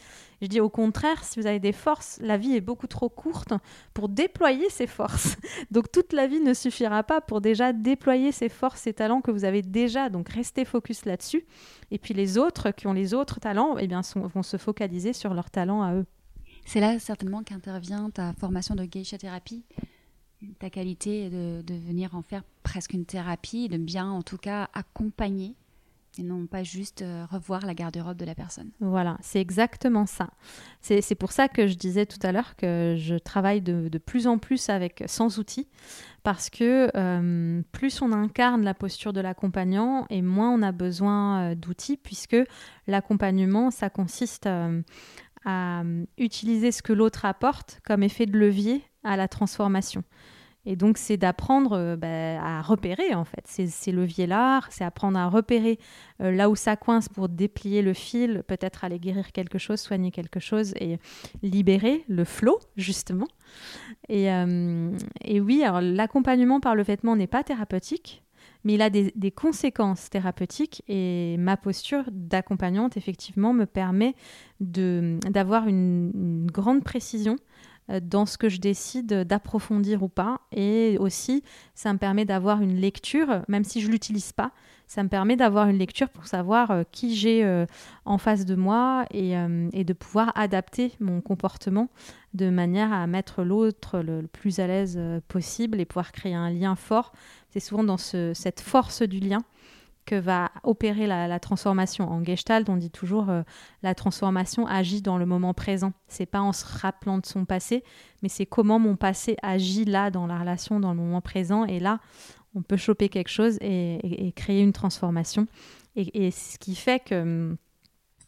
Je 0.42 0.48
dis 0.48 0.60
au 0.60 0.70
contraire, 0.70 1.24
si 1.24 1.40
vous 1.40 1.48
avez 1.48 1.60
des 1.60 1.72
forces, 1.72 2.20
la 2.22 2.38
vie 2.38 2.56
est 2.56 2.62
beaucoup 2.62 2.88
trop 2.88 3.10
courte 3.10 3.54
pour 3.94 4.08
déployer 4.08 4.70
ces 4.70 4.88
forces. 4.88 5.38
Donc 5.72 5.92
toute 5.92 6.14
la 6.14 6.28
vie 6.28 6.40
ne 6.40 6.54
suffira 6.54 7.04
pas 7.04 7.22
pour 7.22 7.42
déjà 7.42 7.74
déployer 7.74 8.32
ces 8.32 8.50
forces, 8.50 8.82
ces 8.82 8.94
talents 8.94 9.22
que 9.22 9.32
vous 9.32 9.46
avez 9.46 9.62
déjà. 9.62 10.10
Donc 10.10 10.30
restez 10.30 10.66
focus 10.66 11.06
là-dessus. 11.06 11.46
Et 11.92 11.98
puis 11.98 12.14
les 12.14 12.38
autres 12.38 12.72
qui 12.72 12.88
ont 12.88 12.94
les 12.94 13.14
autres 13.14 13.40
talents, 13.40 13.78
eh 13.80 13.88
bien, 13.88 14.02
vont 14.16 14.44
se 14.44 14.58
focaliser 14.58 15.14
sur 15.14 15.34
leurs 15.34 15.50
talents 15.50 15.82
à 15.82 15.94
eux. 15.96 16.06
C'est 16.66 16.82
là 16.82 17.00
certainement 17.00 17.44
qu'intervient 17.44 18.10
ta 18.10 18.34
formation 18.34 18.76
de 18.76 18.84
geisha 18.84 19.18
thérapie, 19.18 19.64
ta 20.60 20.70
qualité 20.70 21.30
de, 21.30 21.62
de 21.62 21.74
venir 21.74 22.16
en 22.16 22.22
faire 22.22 22.44
presque 22.64 22.94
une 22.94 23.06
thérapie, 23.06 23.70
de 23.70 23.78
bien 23.78 24.10
en 24.10 24.22
tout 24.22 24.38
cas 24.38 24.70
accompagner 24.74 25.56
et 26.20 26.24
non 26.24 26.48
pas 26.48 26.64
juste 26.64 27.02
euh, 27.02 27.26
revoir 27.30 27.66
la 27.66 27.74
garde-robe 27.74 28.18
de 28.18 28.26
la 28.26 28.36
personne. 28.36 28.70
Voilà, 28.80 29.18
c'est 29.22 29.40
exactement 29.40 30.06
ça. 30.06 30.30
C'est 30.82 31.16
pour 31.16 31.32
ça 31.32 31.48
que 31.48 31.68
je 31.68 31.76
disais 31.76 32.06
tout 32.06 32.20
à 32.24 32.32
l'heure 32.32 32.56
que 32.56 32.96
je 32.98 33.16
travaille 33.16 33.62
de, 33.62 33.98
plus 33.98 34.28
en 34.28 34.38
plus 34.38 34.70
avec 34.70 35.04
sans 35.08 35.38
outils, 35.40 35.68
parce 36.24 36.50
que 36.50 36.90
euh, 36.96 37.62
plus 37.72 38.02
on 38.02 38.12
incarne 38.12 38.64
la 38.64 38.74
posture 38.74 39.14
de 39.14 39.22
l'accompagnant 39.22 40.06
et 40.10 40.22
moins 40.22 40.50
on 40.50 40.62
a 40.62 40.72
besoin 40.72 41.52
euh, 41.52 41.56
d'outils, 41.56 41.98
puisque 41.98 42.38
l'accompagnement, 42.88 43.72
ça 43.72 43.90
consiste 43.90 44.48
à 45.46 45.84
utiliser 46.18 46.72
ce 46.72 46.82
que 46.82 46.94
l'autre 46.94 47.26
apporte 47.26 47.80
comme 47.86 48.04
effet 48.04 48.26
de 48.26 48.38
levier 48.38 48.84
à 49.08 49.18
la 49.18 49.28
transformation. 49.28 50.04
Et 50.70 50.76
donc, 50.76 50.98
c'est 50.98 51.16
d'apprendre 51.16 51.78
euh, 51.78 51.96
bah, 51.96 52.44
à 52.44 52.62
repérer, 52.62 53.16
en 53.16 53.24
fait, 53.24 53.46
ces, 53.46 53.92
leviers-là. 53.94 54.60
C'est 54.70 54.84
apprendre 54.84 55.18
à 55.18 55.30
repérer 55.30 55.80
euh, 56.22 56.30
là 56.30 56.50
où 56.50 56.58
ça 56.58 56.76
coince 56.76 57.08
pour 57.08 57.30
déplier 57.30 57.82
le 57.82 57.94
fil, 57.94 58.44
peut-être 58.46 58.84
aller 58.84 59.00
guérir 59.00 59.32
quelque 59.32 59.60
chose, 59.60 59.80
soigner 59.80 60.12
quelque 60.12 60.42
chose 60.42 60.74
et 60.82 61.00
libérer 61.42 62.04
le 62.10 62.26
flot, 62.26 62.60
justement. 62.76 63.30
Et, 64.10 64.30
euh, 64.30 64.92
et 65.24 65.40
oui, 65.40 65.64
alors 65.64 65.80
l'accompagnement 65.80 66.60
par 66.60 66.76
le 66.76 66.84
vêtement 66.84 67.16
n'est 67.16 67.28
pas 67.28 67.46
thérapeutique, 67.46 68.26
mais 68.64 68.74
il 68.74 68.82
a 68.82 68.90
des, 68.90 69.32
conséquences 69.32 70.10
thérapeutiques 70.10 70.84
et 70.88 71.38
ma 71.38 71.56
posture 71.56 72.04
d'accompagnante, 72.12 72.98
effectivement, 72.98 73.54
me 73.54 73.66
permet 73.66 74.14
d'avoir 74.60 75.68
une, 75.70 76.48
grande 76.52 76.84
précision 76.84 77.38
dans 78.02 78.26
ce 78.26 78.38
que 78.38 78.50
je 78.50 78.60
décide 78.60 79.24
d'approfondir 79.24 80.04
ou 80.04 80.10
pas. 80.10 80.42
Et 80.52 80.98
aussi, 81.00 81.44
ça 81.74 81.94
me 81.94 81.98
permet 81.98 82.26
d'avoir 82.26 82.62
une 82.62 82.76
lecture, 82.76 83.42
même 83.48 83.64
si 83.64 83.82
je 83.82 83.88
ne 83.88 83.94
l'utilise 83.94 84.34
pas, 84.34 84.52
ça 84.88 85.04
me 85.04 85.10
permet 85.10 85.36
d'avoir 85.36 85.68
une 85.68 85.78
lecture 85.78 86.10
pour 86.10 86.28
savoir 86.28 86.72
euh, 86.72 86.84
qui 86.92 87.16
j'ai 87.16 87.44
euh, 87.44 87.66
en 88.06 88.18
face 88.18 88.46
de 88.46 88.56
moi 88.56 89.06
et, 89.12 89.36
de 89.84 89.94
pouvoir 89.94 90.32
adapter 90.36 90.94
mon 91.00 91.22
comportement 91.22 91.90
de 92.34 92.50
manière 92.50 92.94
à 92.94 93.06
mettre 93.08 93.44
l'autre 93.44 94.00
le, 94.00 94.28
plus 94.28 94.60
à 94.60 94.68
l'aise 94.68 95.00
possible 95.28 95.80
et 95.80 95.86
pouvoir 95.86 96.12
créer 96.12 96.34
un 96.34 96.50
lien 96.50 96.76
fort. 96.76 97.12
C'est 97.50 97.60
souvent 97.60 97.84
dans 97.84 97.98
cette 97.98 98.60
force 98.60 99.02
du 99.02 99.20
lien 99.20 99.44
que 100.08 100.16
va 100.16 100.52
opérer 100.64 101.06
la, 101.06 101.40
transformation. 101.40 102.10
En 102.10 102.24
Gestalt, 102.24 102.70
on 102.70 102.78
dit 102.78 102.90
toujours 102.90 103.30
euh, 103.30 103.44
la 103.84 103.94
transformation 103.94 104.66
agit 104.66 105.02
dans 105.02 105.18
le 105.18 105.26
moment 105.26 105.54
présent. 105.54 105.92
C'est 106.08 106.26
pas 106.26 106.40
en 106.40 106.54
se 106.54 106.66
rappelant 106.66 107.18
de 107.20 107.26
son 107.26 107.44
passé, 107.46 107.84
mais 108.24 108.30
c'est 108.30 108.46
comment 108.46 108.80
mon 108.80 108.96
passé 108.96 109.36
agit 109.44 109.84
là 109.84 110.10
dans 110.10 110.26
la 110.26 110.40
relation, 110.40 110.80
dans 110.80 110.92
le 110.92 110.98
moment 110.98 111.20
présent. 111.20 111.66
Et 111.66 111.80
là, 111.80 112.00
on 112.56 112.62
peut 112.62 112.78
choper 112.78 113.10
quelque 113.10 113.30
chose 113.30 113.58
et, 113.60 114.32
créer 114.36 114.64
une 114.64 114.72
transformation. 114.72 115.46
Et, 115.98 116.32
ce 116.32 116.58
qui 116.58 116.76
fait 116.76 117.04
que 117.04 117.22
hum, 117.22 117.58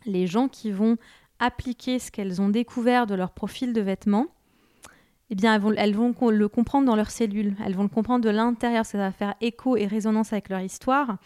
les 0.06 0.28
gens 0.28 0.50
qui 0.50 0.72
vont 0.72 0.98
appliquer 1.40 1.98
ce 2.00 2.12
qu'elles 2.12 2.42
ont 2.42 2.50
découvert 2.50 3.08
de 3.08 3.16
leur 3.16 3.32
profil 3.32 3.72
de 3.72 3.82
vêtements, 3.82 4.28
eh 5.32 5.36
bien, 5.36 5.62
elles 5.78 5.96
vont, 5.96 6.14
le 6.32 6.48
comprendre 6.48 6.88
dans 6.88 6.96
leurs 6.96 7.12
cellules. 7.12 7.56
Elles 7.64 7.76
vont 7.76 7.84
le 7.84 7.90
comprendre 7.90 8.24
de 8.24 8.32
l'intérieur. 8.32 8.86
Ça 8.86 8.98
va 8.98 9.12
faire 9.12 9.36
écho 9.42 9.78
et 9.78 9.86
résonance 9.86 10.34
avec 10.34 10.50
leur 10.50 10.62
histoire. 10.62 11.18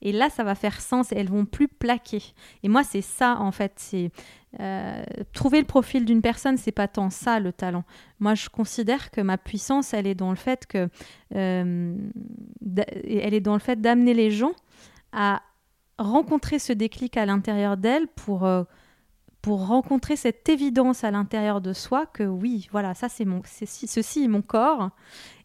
Et 0.00 0.12
là, 0.12 0.30
ça 0.30 0.44
va 0.44 0.54
faire 0.54 0.80
sens 0.80 1.12
et 1.12 1.16
elles 1.16 1.28
vont 1.28 1.44
plus 1.44 1.68
plaquer. 1.68 2.22
Et 2.62 2.68
moi, 2.68 2.84
c'est 2.84 3.02
ça, 3.02 3.36
en 3.38 3.52
fait. 3.52 3.72
C'est 3.76 4.10
euh, 4.58 5.04
trouver 5.34 5.60
le 5.60 5.66
profil 5.66 6.06
d'une 6.06 6.22
personne, 6.22 6.56
c'est 6.56 6.72
pas 6.72 6.88
tant 6.88 7.10
ça 7.10 7.38
le 7.38 7.52
talent. 7.52 7.84
Moi, 8.18 8.34
je 8.34 8.48
considère 8.48 9.10
que 9.10 9.20
ma 9.20 9.36
puissance, 9.36 9.92
elle 9.92 10.06
est 10.06 10.14
dans 10.14 10.30
le 10.30 10.36
fait 10.36 10.66
que, 10.66 10.88
euh, 11.34 11.94
elle 12.76 13.34
est 13.34 13.40
dans 13.40 13.54
le 13.54 13.60
fait 13.60 13.80
d'amener 13.80 14.14
les 14.14 14.30
gens 14.30 14.52
à 15.12 15.42
rencontrer 15.98 16.58
ce 16.58 16.72
déclic 16.72 17.16
à 17.18 17.26
l'intérieur 17.26 17.76
d'elles 17.76 18.08
pour 18.08 18.46
euh, 18.46 18.64
pour 19.42 19.66
rencontrer 19.66 20.16
cette 20.16 20.48
évidence 20.48 21.04
à 21.04 21.10
l'intérieur 21.10 21.60
de 21.60 21.72
soi 21.72 22.06
que 22.06 22.24
oui, 22.24 22.68
voilà, 22.70 22.94
ça 22.94 23.08
c'est 23.08 23.24
mon, 23.24 23.42
ceci 23.44 24.24
est 24.24 24.28
mon 24.28 24.42
corps 24.42 24.90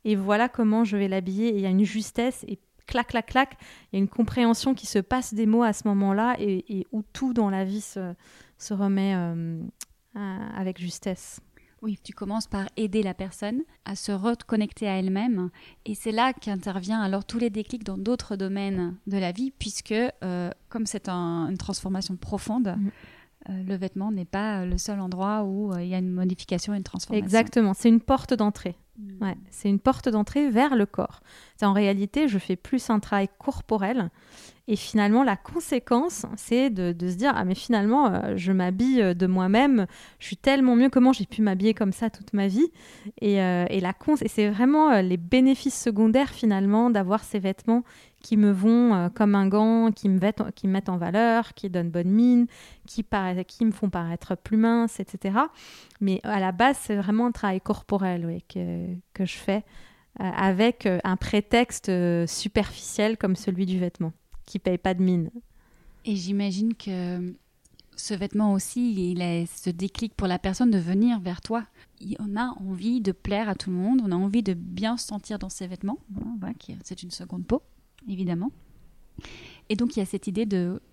et 0.03 0.15
voilà 0.15 0.49
comment 0.49 0.83
je 0.83 0.97
vais 0.97 1.07
l'habiller. 1.07 1.53
il 1.55 1.61
y 1.61 1.65
a 1.65 1.69
une 1.69 1.85
justesse 1.85 2.43
et 2.47 2.59
clac, 2.87 3.07
clac, 3.07 3.25
clac, 3.27 3.57
il 3.91 3.95
y 3.95 3.99
a 3.99 3.99
une 3.99 4.09
compréhension 4.09 4.73
qui 4.73 4.85
se 4.85 4.99
passe 4.99 5.33
des 5.33 5.45
mots 5.45 5.63
à 5.63 5.73
ce 5.73 5.87
moment-là 5.87 6.35
et, 6.39 6.87
où 6.91 7.03
tout 7.13 7.33
dans 7.33 7.49
la 7.49 7.63
vie 7.63 7.81
se, 7.81 8.13
se 8.57 8.73
remet 8.73 9.15
euh, 9.15 9.61
avec 10.13 10.79
justesse. 10.79 11.39
Oui, 11.81 11.99
tu 12.03 12.13
commences 12.13 12.47
par 12.47 12.65
aider 12.77 13.03
la 13.03 13.13
personne 13.13 13.61
à 13.85 13.95
se 13.95 14.11
reconnecter 14.11 14.87
à 14.87 14.97
elle-même. 14.97 15.51
Et 15.85 15.93
c'est 15.93 16.11
là 16.11 16.33
qu'intervient 16.33 16.99
alors 16.99 17.25
tous 17.25 17.37
les 17.37 17.49
déclics 17.51 17.83
dans 17.83 17.97
d'autres 17.97 18.35
domaines 18.35 18.95
de 19.07 19.17
la 19.17 19.31
vie, 19.31 19.51
puisque 19.51 19.91
euh, 19.91 20.49
comme 20.69 20.85
c'est 20.85 21.09
une 21.09 21.57
transformation 21.57 22.15
profonde, 22.15 22.75
mm. 22.77 22.89
Euh, 23.49 23.63
le 23.63 23.75
vêtement 23.75 24.11
n'est 24.11 24.25
pas 24.25 24.65
le 24.65 24.77
seul 24.77 24.99
endroit 24.99 25.43
où 25.43 25.71
euh, 25.71 25.83
il 25.83 25.89
y 25.89 25.93
a 25.93 25.99
une 25.99 26.11
modification 26.11 26.73
et 26.73 26.77
une 26.77 26.83
transformation. 26.83 27.23
Exactement, 27.23 27.73
c'est 27.73 27.89
une 27.89 28.01
porte 28.01 28.33
d'entrée. 28.33 28.75
Mm. 28.97 29.23
Ouais, 29.23 29.37
c'est 29.51 29.69
une 29.69 29.79
porte 29.79 30.09
d'entrée 30.09 30.49
vers 30.49 30.75
le 30.75 30.85
corps. 30.85 31.19
En 31.61 31.73
réalité, 31.73 32.27
je 32.27 32.39
fais 32.39 32.55
plus 32.55 32.89
un 32.89 32.99
travail 32.99 33.29
corporel 33.37 34.09
et 34.67 34.75
finalement, 34.75 35.23
la 35.23 35.35
conséquence, 35.35 36.25
c'est 36.37 36.71
de, 36.71 36.95
se 37.07 37.15
dire 37.15 37.33
Ah, 37.35 37.45
mais 37.45 37.53
finalement, 37.53 38.07
euh, 38.07 38.33
je 38.35 38.51
m'habille 38.51 39.13
de 39.13 39.27
moi-même, 39.27 39.85
je 40.17 40.25
suis 40.25 40.37
tellement 40.37 40.75
mieux, 40.75 40.89
comment 40.89 41.13
j'ai 41.13 41.27
pu 41.27 41.43
m'habiller 41.43 41.75
comme 41.75 41.91
ça 41.91 42.09
toute 42.09 42.33
ma 42.33 42.47
vie 42.47 42.71
Et, 43.21 43.35
et, 43.35 43.79
la 43.79 43.93
et 44.21 44.27
c'est 44.27 44.49
vraiment 44.49 45.01
les 45.01 45.17
bénéfices 45.17 45.79
secondaires 45.79 46.31
finalement 46.31 46.89
d'avoir 46.89 47.23
ces 47.23 47.37
vêtements 47.37 47.83
qui 48.25 48.37
me 48.37 48.49
vont 48.49 48.95
euh, 48.95 49.09
comme 49.09 49.35
un 49.35 49.47
gant, 49.47 49.91
qui 49.91 50.09
me, 50.09 50.19
mettent, 50.19 50.89
en 50.89 50.97
valeur, 50.97 51.53
qui 51.53 51.69
donnent 51.69 51.91
bonne 51.91 52.09
mine, 52.09 52.47
qui, 52.87 53.05
me 53.61 53.71
font 53.71 53.91
paraître 53.91 54.35
plus 54.35 54.57
mince, 54.57 54.99
etc. 54.99 55.37
Mais 56.01 56.21
à 56.23 56.39
la 56.39 56.51
base, 56.51 56.75
c'est 56.81 56.95
vraiment 56.95 57.27
un 57.27 57.31
travail 57.31 57.61
corporel 57.61 58.41
que, 58.49 58.87
je 59.19 59.37
fais 59.37 59.63
euh, 60.19 60.31
avec 60.35 60.87
euh, 60.87 60.97
un 61.03 61.17
prétexte 61.17 61.91
superficiel 62.25 63.15
comme 63.15 63.35
celui 63.35 63.67
du 63.67 63.77
vêtement, 63.77 64.11
qui 64.47 64.57
paye 64.57 64.79
pas 64.79 64.95
de 64.95 65.03
mine. 65.03 65.29
Et 66.03 66.15
j'imagine 66.15 66.73
que 66.73 67.31
ce 67.95 68.15
vêtement 68.15 68.53
aussi, 68.53 69.11
il 69.11 69.21
est 69.21 69.45
ce 69.45 69.69
déclic 69.69 70.15
pour 70.15 70.27
la 70.27 70.39
personne 70.39 70.71
de 70.71 70.79
venir 70.79 71.19
vers 71.19 71.41
toi. 71.41 71.63
On 72.17 72.35
a 72.35 72.55
envie 72.59 73.01
de 73.01 73.11
plaire 73.11 73.49
à 73.49 73.53
tout 73.53 73.69
le 73.69 73.75
monde, 73.75 74.01
on 74.03 74.11
a 74.11 74.15
envie 74.15 74.41
de 74.41 74.55
bien 74.55 74.97
se 74.97 75.05
sentir 75.05 75.37
dans 75.37 75.49
ses 75.49 75.67
vêtements. 75.67 75.99
C'est 76.83 77.03
une 77.03 77.11
seconde 77.11 77.45
peau 77.45 77.61
évidemment. 78.09 78.51
Et 79.69 79.75
donc 79.75 79.95
il 79.95 79.99
y 79.99 80.01
a 80.01 80.05
cette 80.05 80.27
idée 80.27 80.45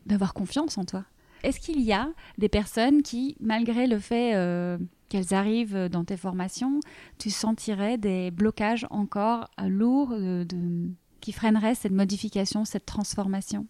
d'avoir 0.06 0.34
confiance 0.34 0.78
en 0.78 0.84
toi. 0.84 1.04
Est-ce 1.42 1.60
qu'il 1.60 1.80
y 1.80 1.92
a 1.92 2.08
des 2.38 2.48
personnes 2.48 3.02
qui, 3.02 3.36
malgré 3.40 3.86
le 3.86 3.98
fait 3.98 4.34
euh, 4.34 4.78
qu'elles 5.08 5.34
arrivent 5.34 5.88
dans 5.90 6.04
tes 6.04 6.16
formations, 6.16 6.78
tu 7.18 7.30
sentirais 7.30 7.98
des 7.98 8.30
blocages 8.30 8.86
encore 8.90 9.50
euh, 9.60 9.68
lourds 9.68 10.10
de, 10.10 10.88
qui 11.20 11.32
freineraient 11.32 11.74
cette 11.74 11.92
modification, 11.92 12.64
cette 12.64 12.86
transformation? 12.86 13.66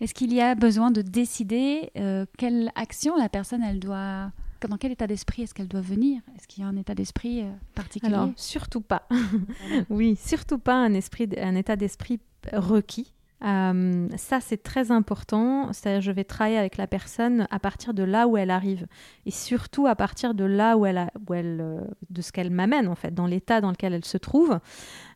Est-ce 0.00 0.14
qu'il 0.14 0.32
y 0.32 0.40
a 0.40 0.54
besoin 0.54 0.90
de 0.90 1.02
décider 1.02 1.90
euh, 1.98 2.24
quelle 2.38 2.72
action 2.74 3.16
la 3.16 3.28
personne 3.28 3.62
elle 3.62 3.80
doit 3.80 4.32
dans 4.68 4.76
quel 4.76 4.92
état 4.92 5.06
d'esprit 5.06 5.42
est-ce 5.42 5.54
qu'elle 5.54 5.68
doit 5.68 5.80
venir? 5.80 6.20
Est-ce 6.36 6.46
qu'il 6.48 6.62
y 6.62 6.66
a 6.66 6.68
un 6.68 6.76
état 6.76 6.94
d'esprit 6.94 7.44
particulier? 7.74 8.14
Alors, 8.14 8.30
surtout 8.36 8.80
pas. 8.80 9.08
oui, 9.90 10.16
surtout 10.16 10.58
pas 10.58 10.74
un, 10.74 10.94
esprit, 10.94 11.28
un 11.38 11.54
état 11.54 11.76
d'esprit 11.76 12.20
requis. 12.52 13.14
Euh, 13.42 14.08
ça, 14.16 14.40
c'est 14.40 14.62
très 14.62 14.90
important. 14.90 15.72
C'est-à-dire, 15.72 16.00
je 16.00 16.12
vais 16.12 16.24
travailler 16.24 16.58
avec 16.58 16.76
la 16.76 16.86
personne 16.86 17.46
à 17.50 17.58
partir 17.58 17.94
de 17.94 18.02
là 18.02 18.26
où 18.26 18.36
elle 18.36 18.50
arrive, 18.50 18.86
et 19.26 19.30
surtout 19.30 19.86
à 19.86 19.96
partir 19.96 20.34
de 20.34 20.44
là 20.44 20.76
où 20.76 20.86
elle, 20.86 20.98
a, 20.98 21.10
où 21.28 21.34
elle 21.34 21.58
euh, 21.60 21.80
de 22.10 22.22
ce 22.22 22.32
qu'elle 22.32 22.50
m'amène 22.50 22.88
en 22.88 22.94
fait, 22.94 23.14
dans 23.14 23.26
l'état 23.26 23.60
dans 23.60 23.70
lequel 23.70 23.94
elle 23.94 24.04
se 24.04 24.18
trouve, 24.18 24.58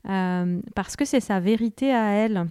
euh, 0.08 0.60
parce 0.74 0.96
que 0.96 1.04
c'est 1.04 1.20
sa 1.20 1.40
vérité 1.40 1.92
à 1.92 2.12
elle. 2.12 2.46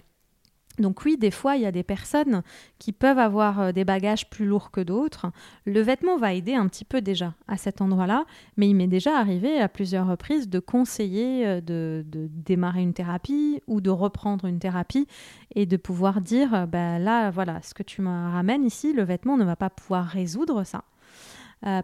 Donc 0.78 1.04
oui, 1.04 1.16
des 1.16 1.30
fois, 1.30 1.56
il 1.56 1.62
y 1.62 1.66
a 1.66 1.72
des 1.72 1.84
personnes 1.84 2.42
qui 2.78 2.92
peuvent 2.92 3.18
avoir 3.18 3.60
euh, 3.60 3.72
des 3.72 3.84
bagages 3.84 4.28
plus 4.28 4.44
lourds 4.44 4.70
que 4.70 4.80
d'autres. 4.80 5.26
Le 5.66 5.80
vêtement 5.80 6.16
va 6.16 6.32
aider 6.32 6.54
un 6.54 6.66
petit 6.66 6.84
peu 6.84 7.00
déjà 7.00 7.34
à 7.46 7.56
cet 7.56 7.80
endroit-là, 7.80 8.24
mais 8.56 8.68
il 8.68 8.74
m'est 8.74 8.88
déjà 8.88 9.16
arrivé 9.16 9.60
à 9.60 9.68
plusieurs 9.68 10.08
reprises 10.08 10.48
de 10.48 10.58
conseiller 10.58 11.46
euh, 11.46 11.60
de, 11.60 12.04
démarrer 12.04 12.82
une 12.82 12.92
thérapie 12.92 13.60
ou 13.66 13.80
de 13.80 13.90
reprendre 13.90 14.46
une 14.46 14.58
thérapie 14.58 15.06
et 15.54 15.66
de 15.66 15.76
pouvoir 15.76 16.20
dire, 16.20 16.66
ben 16.66 16.98
là, 16.98 17.30
voilà, 17.30 17.62
ce 17.62 17.74
que 17.74 17.82
tu 17.82 18.02
me 18.02 18.08
ramènes 18.08 18.64
ici, 18.64 18.92
le 18.92 19.04
vêtement 19.04 19.36
ne 19.36 19.44
va 19.44 19.56
pas 19.56 19.70
pouvoir 19.70 20.06
résoudre 20.06 20.64
ça. 20.64 20.84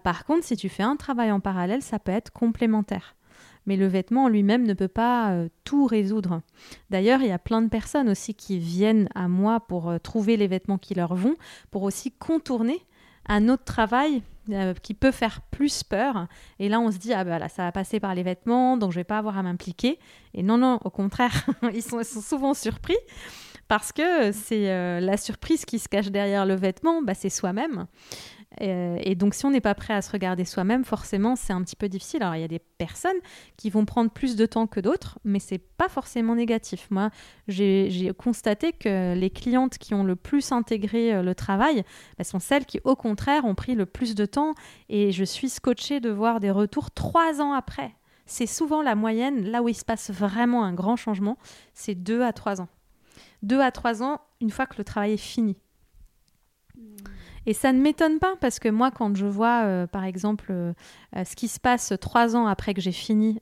par 0.02 0.25
contre, 0.25 0.44
si 0.44 0.56
tu 0.56 0.68
fais 0.68 0.82
un 0.82 0.97
travail 0.97 1.30
en 1.30 1.40
parallèle, 1.40 1.82
ça 1.82 1.99
peut 1.99 2.12
être 2.12 2.32
complémentaire 2.32 3.14
mais 3.67 3.76
le 3.76 3.87
vêtement 3.87 4.25
en 4.25 4.29
lui-même 4.29 4.67
ne 4.67 4.75
peut 4.75 4.88
pas 4.88 5.33
euh, 5.33 5.49
tout 5.64 5.87
résoudre. 5.87 6.43
D'ailleurs, 6.90 7.21
il 7.21 7.29
y 7.29 7.33
a 7.33 7.38
plein 7.38 7.62
de 7.62 7.69
personnes 7.69 8.09
aussi 8.09 8.35
qui 8.35 8.59
viennent 8.59 9.09
à 9.14 9.29
moi 9.29 9.61
pour 9.61 9.90
euh, 9.90 9.99
trouver 9.99 10.37
les 10.37 10.47
vêtements 10.47 10.79
qui 10.79 10.95
leur 10.95 11.14
vont, 11.14 11.37
pour 11.71 11.83
aussi 11.83 12.11
contourner 12.12 12.85
un 13.26 13.49
autre 13.49 13.64
travail 13.64 14.23
euh, 14.50 14.75
qui 14.75 14.95
peut 14.95 15.11
faire 15.11 15.40
plus 15.50 15.83
peur. 15.83 16.26
Et 16.59 16.69
là, 16.69 16.81
on 16.81 16.90
se 16.90 16.99
dit, 16.99 17.12
ah 17.12 17.25
bah 17.25 17.38
là, 17.38 17.49
ça 17.49 17.64
va 17.64 17.73
passer 17.73 18.00
par 18.00 18.14
les 18.14 18.23
vêtements, 18.23 18.76
donc 18.76 18.93
je 18.93 18.97
vais 18.97 19.05
pas 19.05 19.19
avoir 19.19 19.38
à 19.38 19.43
m'impliquer. 19.43 19.99
Et 20.35 20.43
non, 20.43 20.59
non, 20.59 20.81
au 20.85 20.90
contraire, 20.90 21.47
ils, 21.75 21.83
sont, 21.83 22.02
souvent 22.02 22.55
surpris 22.55 22.97
parce 23.69 23.93
que 23.93 24.33
c'est 24.33 25.00
la 25.00 25.17
surprise 25.17 25.64
qui 25.64 25.79
se 25.79 25.88
cache 25.88 26.11
derrière 26.11 26.45
le 26.45 26.57
vêtement, 26.57 27.02
bah, 27.02 27.14
c'est 27.14 27.31
soi-même. 27.31 27.87
Euh, 28.61 28.99
et 29.02 29.14
donc, 29.14 29.35
si 29.35 29.47
on 29.47 29.50
n'est 29.50 29.61
pas 29.61 29.75
prêt 29.75 29.95
à 29.95 30.02
se 30.02 30.11
regarder 30.11 30.45
soi-même, 30.45 30.85
forcément, 30.85 31.37
c'est 31.37 31.52
un 31.52 31.62
petit 31.62 31.76
peu 31.76 31.88
difficile. 31.88 32.23
Alors, 32.23 32.35
il 32.35 32.40
y 32.40 32.45
a 32.45 32.49
des 32.49 32.59
personnes 32.59 33.16
qui 33.57 33.71
vont 33.71 33.85
prendre 33.85 34.11
plus 34.11 34.37
de 34.37 34.45
temps 34.47 34.66
que 34.66 34.80
d'autres, 34.80 35.19
mais 35.25 35.38
c'est 35.38 35.59
pas 35.59 35.88
forcément 35.88 36.35
négatif. 36.35 36.88
Moi, 36.90 37.11
j'ai 37.49 38.12
constaté 38.19 38.73
que 38.73 39.14
les 39.14 39.30
clientes 39.30 39.78
qui 39.78 39.95
ont 39.95 40.04
le 40.04 40.16
plus 40.16 40.52
intégré 40.52 41.14
euh, 41.14 41.23
le 41.23 41.35
travail 41.35 41.85
bah, 42.19 42.25
sont 42.25 42.40
celles 42.40 42.66
qui, 42.66 42.80
au 42.85 42.97
contraire, 42.97 43.45
ont 43.45 43.54
pris 43.54 43.75
le 43.75 43.87
plus 43.87 44.14
de 44.14 44.26
temps. 44.26 44.54
Et 44.88 45.12
je 45.12 45.25
suis 45.25 45.49
scotchée 45.49 46.00
de 46.00 46.11
voir 46.11 46.40
des 46.40 46.50
retours 46.50 46.90
trois 46.90 47.40
ans 47.40 47.52
après. 47.52 47.95
C'est 48.26 48.47
souvent 48.47 48.83
la 48.83 48.95
moyenne, 48.95 49.45
là 49.50 49.62
où 49.62 49.69
il 49.69 49.75
se 49.75 49.85
passe 49.85 50.11
vraiment 50.11 50.64
un 50.64 50.73
grand 50.73 50.97
changement, 50.97 51.37
c'est 51.75 51.97
deux 51.97 52.23
à 52.23 52.33
trois 52.33 52.61
ans. 52.61 52.69
Deux 53.42 53.61
à 53.61 53.73
trois 53.73 54.02
ans, 54.02 54.21
une 54.40 54.50
fois 54.50 54.66
que 54.66 54.76
le 54.78 54.85
travail 54.85 55.14
est 55.14 55.16
fini. 55.16 55.57
Et 57.47 57.54
ça 57.54 57.73
ne 57.73 57.80
m'étonne 57.80 58.18
pas 58.18 58.35
parce 58.40 58.59
que 58.59 58.68
moi, 58.68 58.90
quand 58.90 59.16
je 59.16 59.26
vois, 59.26 59.62
euh, 59.64 59.87
par 59.87 60.04
exemple, 60.04 60.47
euh, 60.50 60.73
euh, 61.16 61.25
ce 61.25 61.37
qui 61.37 61.49
se 61.49 61.59
passe 61.59 61.92
trois 62.00 62.37
ans 62.37 62.47
après 62.47 62.75
que 62.75 62.80
j'ai 62.80 62.92
fini 62.92 63.40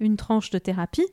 une 0.00 0.16
tranche 0.16 0.50
de 0.50 0.58
thérapie, 0.58 1.06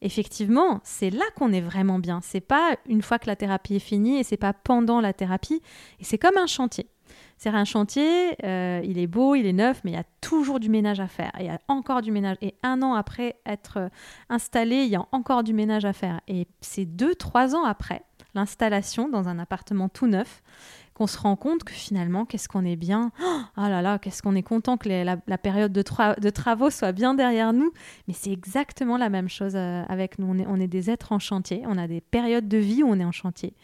effectivement, 0.00 0.80
c'est 0.82 1.10
là 1.10 1.24
qu'on 1.36 1.52
est 1.52 1.60
vraiment 1.60 1.98
bien. 1.98 2.20
C'est 2.22 2.40
pas 2.40 2.76
une 2.88 3.02
fois 3.02 3.18
que 3.18 3.26
la 3.26 3.36
thérapie 3.36 3.76
est 3.76 3.80
finie 3.80 4.18
et 4.18 4.22
c'est 4.22 4.36
pas 4.36 4.52
pendant 4.52 5.00
la 5.00 5.12
thérapie. 5.12 5.62
Et 6.00 6.04
c'est 6.04 6.18
comme 6.18 6.36
un 6.36 6.46
chantier. 6.46 6.86
C'est 7.36 7.50
un 7.50 7.64
chantier, 7.64 8.34
il 8.42 8.98
est 8.98 9.06
beau, 9.06 9.34
il 9.34 9.46
est 9.46 9.52
neuf, 9.52 9.80
mais 9.84 9.92
il 9.92 9.94
y 9.94 9.98
a 9.98 10.04
toujours 10.20 10.60
du 10.60 10.68
ménage 10.68 11.00
à 11.00 11.06
faire. 11.06 11.30
Il 11.38 11.46
y 11.46 11.48
a 11.48 11.58
encore 11.68 12.02
du 12.02 12.10
ménage. 12.10 12.36
Et 12.42 12.54
un 12.62 12.82
an 12.82 12.94
après 12.94 13.40
être 13.46 13.90
installé, 14.28 14.82
il 14.82 14.90
y 14.90 14.96
a 14.96 15.06
encore 15.12 15.42
du 15.42 15.54
ménage 15.54 15.84
à 15.84 15.92
faire. 15.92 16.20
Et 16.28 16.46
c'est 16.60 16.84
deux, 16.84 17.14
trois 17.14 17.54
ans 17.54 17.64
après 17.64 18.02
l'installation 18.34 19.08
dans 19.08 19.28
un 19.28 19.38
appartement 19.38 19.88
tout 19.88 20.06
neuf 20.06 20.42
qu'on 20.98 21.06
se 21.06 21.18
rend 21.18 21.36
compte 21.36 21.62
que 21.62 21.72
finalement, 21.72 22.24
qu'est-ce 22.24 22.48
qu'on 22.48 22.64
est 22.64 22.76
bien. 22.76 23.12
Oh 23.56 23.62
là 23.62 23.82
là, 23.82 24.00
qu'est-ce 24.00 24.20
qu'on 24.20 24.34
est 24.34 24.42
content 24.42 24.76
que 24.76 24.88
la, 24.88 25.38
période 25.38 25.72
de, 25.72 26.30
travaux 26.30 26.70
soit 26.70 26.90
bien 26.90 27.14
derrière 27.14 27.52
nous. 27.52 27.72
Mais 28.08 28.14
c'est 28.14 28.32
exactement 28.32 28.96
la 28.96 29.08
même 29.08 29.28
chose 29.28 29.54
euh, 29.54 29.84
avec 29.88 30.18
nous. 30.18 30.44
On 30.46 30.60
est, 30.60 30.66
des 30.66 30.90
êtres 30.90 31.12
en 31.12 31.20
chantier. 31.20 31.62
On 31.66 31.78
a 31.78 31.86
des 31.86 32.00
périodes 32.00 32.48
de 32.48 32.58
vie 32.58 32.82
où 32.82 32.88
on 32.88 32.98
est 32.98 33.04
en 33.04 33.12
chantier. 33.12 33.54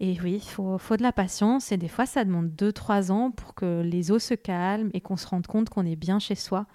Et 0.00 0.18
oui, 0.22 0.40
il 0.42 0.48
faut, 0.48 0.78
faut, 0.78 0.96
de 0.96 1.02
la 1.02 1.12
patience. 1.12 1.70
Et 1.70 1.76
des 1.76 1.88
fois, 1.88 2.06
ça 2.06 2.24
demande 2.24 2.48
2-3 2.56 3.12
ans 3.12 3.30
pour 3.30 3.54
que 3.54 3.82
les 3.82 4.10
eaux 4.10 4.18
se 4.18 4.34
calment 4.34 4.90
et 4.94 5.02
qu'on 5.02 5.18
se 5.18 5.26
rende 5.26 5.46
compte 5.46 5.68
qu'on 5.68 5.84
est 5.84 5.96
bien 5.96 6.18
chez 6.18 6.34
soi, 6.34 6.66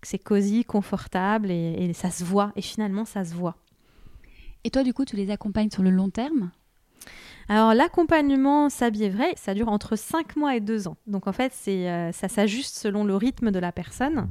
que 0.00 0.06
c'est 0.06 0.18
cosy, 0.18 0.64
confortable 0.64 1.50
et 1.50 1.92
ça 1.94 2.12
se 2.12 2.22
voit. 2.22 2.52
Et 2.54 2.62
finalement, 2.62 3.04
ça 3.04 3.24
se 3.24 3.34
voit. 3.34 3.56
Et 4.62 4.70
toi, 4.70 4.84
du 4.84 4.94
coup, 4.94 5.04
tu 5.04 5.16
les 5.16 5.30
accompagnes 5.30 5.70
sur 5.70 5.82
le 5.82 5.90
long 5.90 6.10
terme? 6.10 6.50
Alors 7.48 7.74
l'accompagnement 7.74 8.68
s'habille 8.68 9.08
vrai, 9.08 9.32
ça 9.36 9.54
dure 9.54 9.68
entre 9.68 9.96
5 9.96 10.36
mois 10.36 10.56
et 10.56 10.60
2 10.60 10.88
ans. 10.88 10.96
Donc 11.06 11.26
en 11.26 11.32
fait, 11.32 11.52
euh, 11.68 12.10
ça 12.12 12.28
s'ajuste 12.28 12.76
selon 12.76 13.04
le 13.04 13.14
rythme 13.14 13.50
de 13.50 13.58
la 13.58 13.72
personne. 13.72 14.30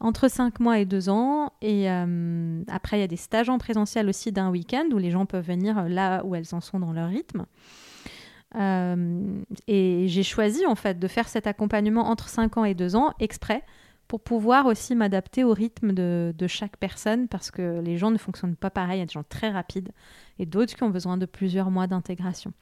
Entre 0.00 0.28
5 0.28 0.60
mois 0.60 0.78
et 0.78 0.84
2 0.84 1.08
ans. 1.08 1.52
Et 1.62 1.90
euh, 1.90 2.62
après, 2.68 2.98
il 2.98 3.00
y 3.00 3.04
a 3.04 3.08
des 3.08 3.16
stages 3.16 3.48
en 3.48 3.58
présentiel 3.58 4.08
aussi 4.08 4.32
d'un 4.32 4.50
week-end 4.50 4.84
où 4.92 4.98
les 4.98 5.10
gens 5.10 5.24
peuvent 5.24 5.46
venir 5.46 5.88
là 5.88 6.22
où 6.24 6.34
elles 6.34 6.54
en 6.54 6.60
sont 6.60 6.80
dans 6.80 6.92
leur 6.92 7.08
rythme. 7.08 7.46
Euh, 8.56 9.42
et 9.66 10.06
j'ai 10.08 10.22
choisi 10.22 10.66
en 10.66 10.74
fait 10.74 10.98
de 10.98 11.08
faire 11.08 11.28
cet 11.28 11.46
accompagnement 11.46 12.08
entre 12.08 12.28
5 12.28 12.58
ans 12.58 12.64
et 12.64 12.74
2 12.74 12.94
ans 12.94 13.12
exprès 13.18 13.64
pour 14.08 14.20
pouvoir 14.20 14.66
aussi 14.66 14.94
m'adapter 14.94 15.44
au 15.44 15.52
rythme 15.52 15.92
de, 15.92 16.46
chaque 16.46 16.76
personne 16.76 17.28
parce 17.28 17.50
que 17.50 17.80
les 17.80 17.96
gens 17.96 18.10
ne 18.10 18.18
fonctionnent 18.18 18.56
pas 18.56 18.70
pareil. 18.70 18.98
Il 18.98 19.00
y 19.00 19.02
a 19.02 19.06
des 19.06 19.12
gens 19.12 19.24
très 19.28 19.50
rapides 19.50 19.90
et 20.38 20.46
d'autres 20.46 20.74
qui 20.74 20.82
ont 20.82 20.90
besoin 20.90 21.16
de 21.16 21.26
plusieurs 21.26 21.70
mois 21.70 21.86
d'intégration. 21.86 22.52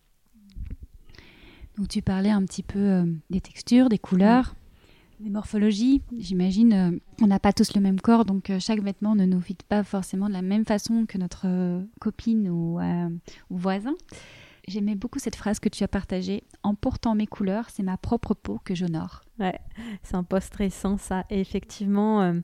Donc 1.77 1.89
tu 1.89 2.03
parlais 2.03 2.31
un 2.31 2.45
petit 2.45 2.63
peu 2.63 2.79
euh, 2.79 3.05
des 3.31 3.41
textures, 3.41 3.89
des 3.89 3.99
couleurs, 3.99 4.55
des 5.21 5.31
morphologies. 5.31 6.03
J'imagine, 6.19 6.73
euh, 6.73 6.99
on 7.23 7.27
n'a 7.27 7.41
pas 7.41 7.53
tous 7.53 7.75
le 7.75 7.81
même 7.81 8.01
corps, 8.01 8.25
donc 8.25 8.51
euh, 8.51 8.61
chaque 8.61 8.83
vêtement 8.83 9.15
ne 9.15 9.25
nous 9.25 9.41
fit 9.41 9.57
pas 9.69 9.83
forcément 9.83 10.29
de 10.29 10.35
la 10.35 10.43
même 10.43 10.67
façon 10.67 11.07
que 11.07 11.19
notre 11.19 11.83
copine 11.99 12.49
ou, 12.49 12.79
ou 13.51 13.57
voisin. 13.57 13.95
J'aimais 14.69 14.95
beaucoup 14.95 15.19
cette 15.19 15.35
phrase 15.35 15.59
que 15.59 15.69
tu 15.69 15.83
as 15.83 15.89
partagée. 15.89 16.45
En 16.63 16.75
portant 16.75 17.17
mes 17.17 17.27
couleurs, 17.27 17.69
c'est 17.71 17.83
ma 17.83 17.97
propre 17.97 18.35
peau 18.35 18.61
que 18.65 18.77
j'honore. 18.77 19.23
Ouais, 19.41 19.59
c'est 20.05 20.15
un 20.15 20.23
post 20.23 20.55
récent 20.55 20.99
ça. 20.99 21.25
effectivement, 21.31 22.23
euh, 22.23 22.35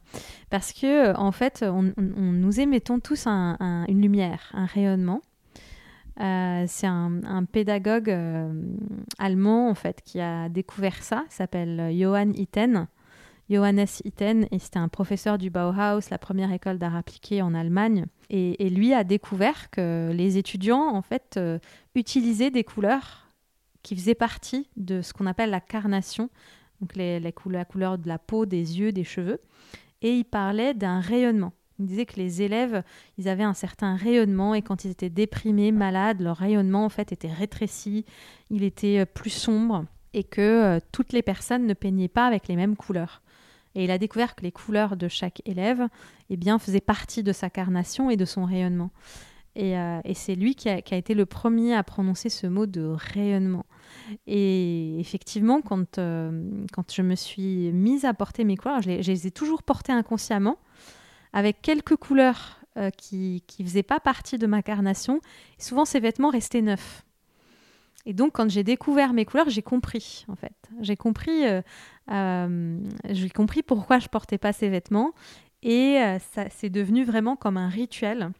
parce 0.50 0.72
que 0.72 1.10
euh, 1.10 1.14
en 1.14 1.30
fait, 1.30 1.64
on, 1.66 1.92
nous 1.96 2.60
émettons 2.60 2.98
tous 2.98 3.26
une 3.26 4.02
lumière, 4.02 4.50
un 4.52 4.66
rayonnement. 4.66 5.22
Euh, 6.20 6.64
c'est 6.66 6.88
un, 6.88 7.44
pédagogue 7.44 8.12
allemand 9.18 9.70
en 9.70 9.74
fait 9.74 10.02
qui 10.04 10.20
a 10.20 10.48
découvert 10.48 11.00
ça. 11.04 11.24
S'appelle 11.28 11.96
Johann 11.96 12.34
Itten. 12.36 12.88
Johannes 13.50 13.86
Itten, 14.04 14.46
et 14.50 14.58
c'était 14.58 14.78
un 14.78 14.88
professeur 14.88 15.38
du 15.38 15.50
Bauhaus, 15.50 16.10
la 16.10 16.18
première 16.18 16.52
école 16.52 16.78
d'art 16.78 16.96
appliqué 16.96 17.40
en 17.42 17.54
Allemagne. 17.54 18.06
Et, 18.30 18.68
lui 18.68 18.92
a 18.92 19.04
découvert 19.04 19.70
que 19.70 20.10
les 20.12 20.36
étudiants, 20.36 20.94
en 20.94 21.02
fait, 21.02 21.40
utilisaient 21.94 22.50
des 22.50 22.64
couleurs 22.64 23.28
qui 23.82 23.96
faisaient 23.96 24.14
partie 24.14 24.68
de 24.76 25.00
ce 25.00 25.12
qu'on 25.14 25.26
appelle 25.26 25.50
la 25.50 25.60
carnation, 25.60 26.28
donc 26.80 26.94
les, 26.94 27.20
la 27.20 27.64
couleur 27.64 27.96
de 27.98 28.06
la 28.06 28.18
peau, 28.18 28.44
des 28.44 28.78
yeux, 28.78 28.92
des 28.92 29.04
cheveux. 29.04 29.40
Et 30.02 30.12
il 30.12 30.24
parlait 30.24 30.74
d'un 30.74 31.00
rayonnement. 31.00 31.52
Il 31.78 31.86
disait 31.86 32.06
que 32.06 32.16
les 32.16 32.42
élèves, 32.42 32.82
ils 33.18 33.28
avaient 33.28 33.44
un 33.44 33.54
certain 33.54 33.96
rayonnement 33.96 34.54
et 34.54 34.62
quand 34.62 34.84
ils 34.84 34.90
étaient 34.90 35.10
déprimés, 35.10 35.70
malades, 35.70 36.20
leur 36.20 36.36
rayonnement 36.36 36.84
en 36.84 36.88
fait 36.88 37.12
était 37.12 37.32
rétréci, 37.32 38.04
il 38.50 38.64
était 38.64 39.00
euh, 39.00 39.06
plus 39.06 39.30
sombre 39.30 39.84
et 40.12 40.24
que 40.24 40.40
euh, 40.40 40.80
toutes 40.90 41.12
les 41.12 41.22
personnes 41.22 41.66
ne 41.66 41.74
peignaient 41.74 42.08
pas 42.08 42.26
avec 42.26 42.48
les 42.48 42.56
mêmes 42.56 42.76
couleurs. 42.76 43.22
Et 43.78 43.84
il 43.84 43.92
a 43.92 43.98
découvert 43.98 44.34
que 44.34 44.42
les 44.42 44.50
couleurs 44.50 44.96
de 44.96 45.06
chaque 45.06 45.40
élève 45.46 45.86
eh 46.30 46.36
bien, 46.36 46.58
faisaient 46.58 46.80
partie 46.80 47.22
de 47.22 47.32
sa 47.32 47.48
carnation 47.48 48.10
et 48.10 48.16
de 48.16 48.24
son 48.24 48.44
rayonnement. 48.44 48.90
Et, 49.54 49.78
euh, 49.78 50.00
c'est 50.14 50.34
lui 50.34 50.56
qui 50.56 50.68
a, 50.68 50.78
été 50.78 51.14
le 51.14 51.26
premier 51.26 51.74
à 51.76 51.84
prononcer 51.84 52.28
ce 52.28 52.48
mot 52.48 52.66
de 52.66 52.82
rayonnement. 52.82 53.66
Et 54.26 54.98
effectivement, 54.98 55.62
quand, 55.62 55.98
euh, 55.98 56.50
quand 56.72 56.92
je 56.92 57.02
me 57.02 57.14
suis 57.14 57.70
mise 57.70 58.04
à 58.04 58.14
porter 58.14 58.42
mes 58.42 58.56
couleurs, 58.56 58.82
je 58.82 58.88
les, 58.88 59.26
ai 59.28 59.30
toujours 59.30 59.62
portées 59.62 59.92
inconsciemment, 59.92 60.58
avec 61.32 61.62
quelques 61.62 61.94
couleurs 61.94 62.58
euh, 62.78 62.90
qui 62.90 63.44
ne 63.60 63.64
faisaient 63.64 63.84
pas 63.84 64.00
partie 64.00 64.38
de 64.38 64.46
ma 64.48 64.60
carnation. 64.60 65.20
Et 65.60 65.62
souvent, 65.62 65.84
ces 65.84 66.00
vêtements 66.00 66.30
restaient 66.30 66.62
neufs. 66.62 67.04
Et 68.06 68.14
donc, 68.14 68.32
quand 68.32 68.48
j'ai 68.48 68.64
découvert 68.64 69.12
mes 69.12 69.24
couleurs, 69.24 69.50
j'ai 69.50 69.62
compris, 69.62 70.24
en 70.28 70.36
fait. 70.36 70.54
J'ai 70.80 70.96
compris, 70.96 71.44
euh, 72.10 72.80
j'ai 73.10 73.30
compris 73.30 73.62
pourquoi 73.62 73.98
je 73.98 74.08
portais 74.08 74.38
pas 74.38 74.52
ces 74.52 74.68
vêtements. 74.68 75.12
Et 75.62 75.98
ça, 76.32 76.44
c'est 76.50 76.70
devenu 76.70 77.04
vraiment 77.04 77.34
comme 77.34 77.56
un 77.56 77.68
rituel 77.68 78.30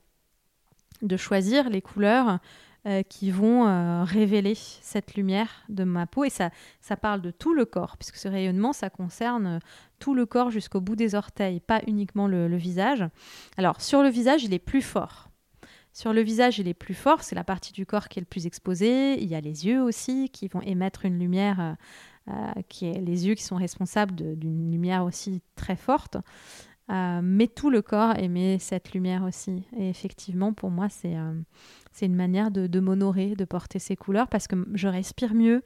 de 1.03 1.17
choisir 1.17 1.69
les 1.69 1.83
couleurs 1.83 2.39
euh, 2.87 3.03
qui 3.03 3.33
vont 3.33 3.67
euh, 3.67 4.05
révéler 4.05 4.55
cette 4.55 5.15
lumière 5.15 5.65
de 5.69 5.83
ma 5.83 6.07
peau. 6.07 6.25
Et 6.25 6.31
ça, 6.31 6.51
ça 6.81 6.97
parle 6.97 7.21
de 7.21 7.33
tout 7.33 7.53
le 7.53 7.65
corps, 7.65 7.97
puisque 7.97 8.17
ce 8.17 8.29
rayonnement, 8.29 8.73
ça 8.73 8.89
concerne 8.89 9.47
euh, 9.47 9.59
tout 9.99 10.15
le 10.15 10.27
corps 10.27 10.51
jusqu'au 10.51 10.81
bout 10.81 10.95
des 10.95 11.17
orteils, 11.17 11.59
pas 11.59 11.83
uniquement 11.89 12.29
le, 12.29 12.57
visage. 12.57 13.05
Alors, 13.57 13.81
sur 13.81 14.05
le 14.05 14.09
visage, 14.09 14.45
il 14.45 14.55
est 14.55 14.61
plus 14.61 14.81
fort. 14.81 15.28
Sur 15.99 16.13
le 16.13 16.21
visage, 16.21 16.61
il 16.61 16.69
est 16.69 16.75
plus 16.75 16.95
fort, 16.95 17.25
c'est 17.25 17.35
la 17.35 17.43
partie 17.43 17.73
du 17.73 17.85
corps 17.85 18.09
qui 18.09 18.21
est 18.21 18.23
le 18.23 18.27
plus 18.27 18.47
exposée. 18.47 19.21
Il 19.21 19.29
y 19.29 19.35
a 19.35 19.41
les 19.41 19.67
yeux 19.67 19.83
aussi 19.83 20.29
qui 20.29 20.47
vont 20.47 20.61
émettre 20.61 21.05
une 21.05 21.19
lumière, 21.19 21.75
qui 22.69 22.87
est 22.87 23.01
les 23.01 23.27
yeux 23.27 23.35
qui 23.35 23.43
sont 23.43 23.57
responsables 23.57 24.15
d'une 24.15 24.71
lumière 24.71 25.03
aussi 25.05 25.43
très 25.57 25.75
forte. 25.75 26.17
mais 26.89 27.49
tout 27.49 27.69
le 27.69 27.83
corps 27.83 28.17
émet 28.17 28.61
cette 28.61 28.93
lumière 28.93 29.25
aussi. 29.25 29.65
Et 29.77 29.89
effectivement, 29.89 30.53
pour 30.53 30.71
moi, 30.71 30.89
c'est 30.89 31.17
une 32.01 32.15
manière 32.15 32.53
de, 32.53 32.79
m'honorer, 32.79 33.35
de 33.35 33.45
porter 33.45 33.81
ces 33.81 33.97
couleurs 33.97 34.29
parce 34.29 34.47
que 34.47 34.55
je 34.75 34.87
respire 34.87 35.35
mieux, 35.35 35.65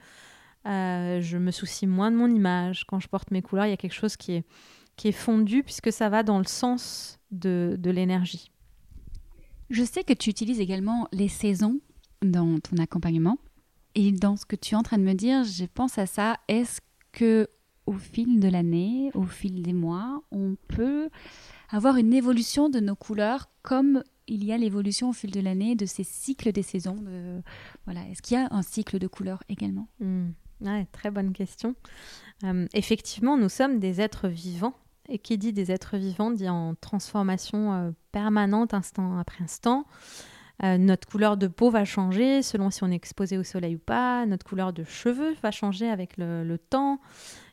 euh, 0.64 1.20
je 1.20 1.36
me 1.36 1.50
soucie 1.50 1.86
moins 1.86 2.10
de 2.10 2.16
mon 2.16 2.30
image. 2.30 2.86
Quand 2.86 3.00
je 3.00 3.08
porte 3.08 3.32
mes 3.32 3.42
couleurs, 3.42 3.66
il 3.66 3.70
y 3.70 3.74
a 3.74 3.76
quelque 3.76 3.92
chose 3.92 4.16
qui 4.16 4.32
est, 4.32 5.12
fondu 5.12 5.62
puisque 5.62 5.92
ça 5.92 6.08
va 6.08 6.22
dans 6.22 6.38
le 6.38 6.46
sens 6.46 7.20
de 7.30 7.76
l'énergie. 7.90 8.51
Je 9.72 9.84
sais 9.84 10.04
que 10.04 10.12
tu 10.12 10.28
utilises 10.28 10.60
également 10.60 11.08
les 11.12 11.28
saisons 11.28 11.80
dans 12.20 12.60
ton 12.60 12.76
accompagnement. 12.76 13.38
Et 13.94 14.12
dans 14.12 14.36
ce 14.36 14.44
que 14.44 14.54
tu 14.54 14.74
es 14.74 14.76
en 14.76 14.82
train 14.82 14.98
de 14.98 15.02
me 15.02 15.14
dire, 15.14 15.44
je 15.44 15.64
pense 15.64 15.96
à 15.96 16.04
ça. 16.04 16.36
Est-ce 16.46 16.82
que 17.10 17.48
au 17.86 17.94
fil 17.94 18.38
de 18.38 18.48
l'année, 18.48 19.10
au 19.14 19.24
fil 19.24 19.62
des 19.62 19.72
mois, 19.72 20.22
on 20.30 20.56
peut 20.68 21.08
avoir 21.70 21.96
une 21.96 22.12
évolution 22.12 22.68
de 22.68 22.80
nos 22.80 22.94
couleurs 22.94 23.48
comme 23.62 24.04
il 24.28 24.44
y 24.44 24.52
a 24.52 24.58
l'évolution 24.58 25.08
au 25.08 25.12
fil 25.14 25.30
de 25.30 25.40
l'année 25.40 25.74
de 25.74 25.86
ces 25.86 26.04
cycles 26.04 26.52
des 26.52 26.62
saisons. 26.62 27.02
voilà. 27.86 28.06
Est-ce 28.10 28.20
qu'il 28.20 28.36
y 28.36 28.40
a 28.40 28.48
un 28.50 28.62
cycle 28.62 28.98
de 28.98 29.06
couleurs 29.06 29.42
également? 29.48 29.88
Hmm. 30.00 30.32
Très 30.92 31.10
bonne 31.10 31.32
question. 31.32 31.74
Euh, 32.44 32.66
effectivement, 32.74 33.38
nous 33.38 33.48
sommes 33.48 33.78
des 33.78 34.02
êtres 34.02 34.28
vivants. 34.28 34.74
Et 35.08 35.18
qui 35.18 35.36
dit 35.36 35.52
des 35.52 35.72
êtres 35.72 35.96
vivants 35.96 36.30
dit 36.30 36.48
en 36.48 36.74
transformation 36.74 37.72
euh, 37.72 37.90
permanente, 38.12 38.74
instant 38.74 39.18
après 39.18 39.42
instant. 39.44 39.86
Euh, 40.62 40.78
notre 40.78 41.08
couleur 41.08 41.36
de 41.36 41.48
peau 41.48 41.70
va 41.70 41.84
changer 41.84 42.42
selon 42.42 42.70
si 42.70 42.84
on 42.84 42.90
est 42.90 42.94
exposé 42.94 43.36
au 43.36 43.42
soleil 43.42 43.76
ou 43.76 43.78
pas. 43.78 44.26
Notre 44.26 44.46
couleur 44.46 44.72
de 44.72 44.84
cheveux 44.84 45.34
va 45.42 45.50
changer 45.50 45.88
avec 45.88 46.16
le, 46.16 46.56
temps. 46.56 47.00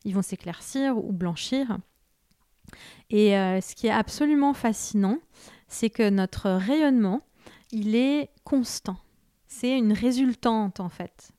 Ils 0.06 0.14
vont 0.14 0.22
s'éclaircir 0.22 0.98
ou 0.98 1.12
blanchir. 1.12 1.78
Et 3.10 3.36
euh, 3.36 3.62
ce 3.62 3.74
qui 3.74 3.88
est 3.88 3.92
absolument 3.92 4.54
fascinant, 4.54 5.18
c'est 5.68 5.90
que 5.90 6.08
notre 6.10 6.52
rayonnement, 6.52 7.22
il 7.72 7.96
est 7.96 8.30
constant. 8.44 8.98
C'est 9.48 9.76
une 9.76 9.94
résultante 9.94 10.80
en 10.80 10.90
fait. 10.90 11.32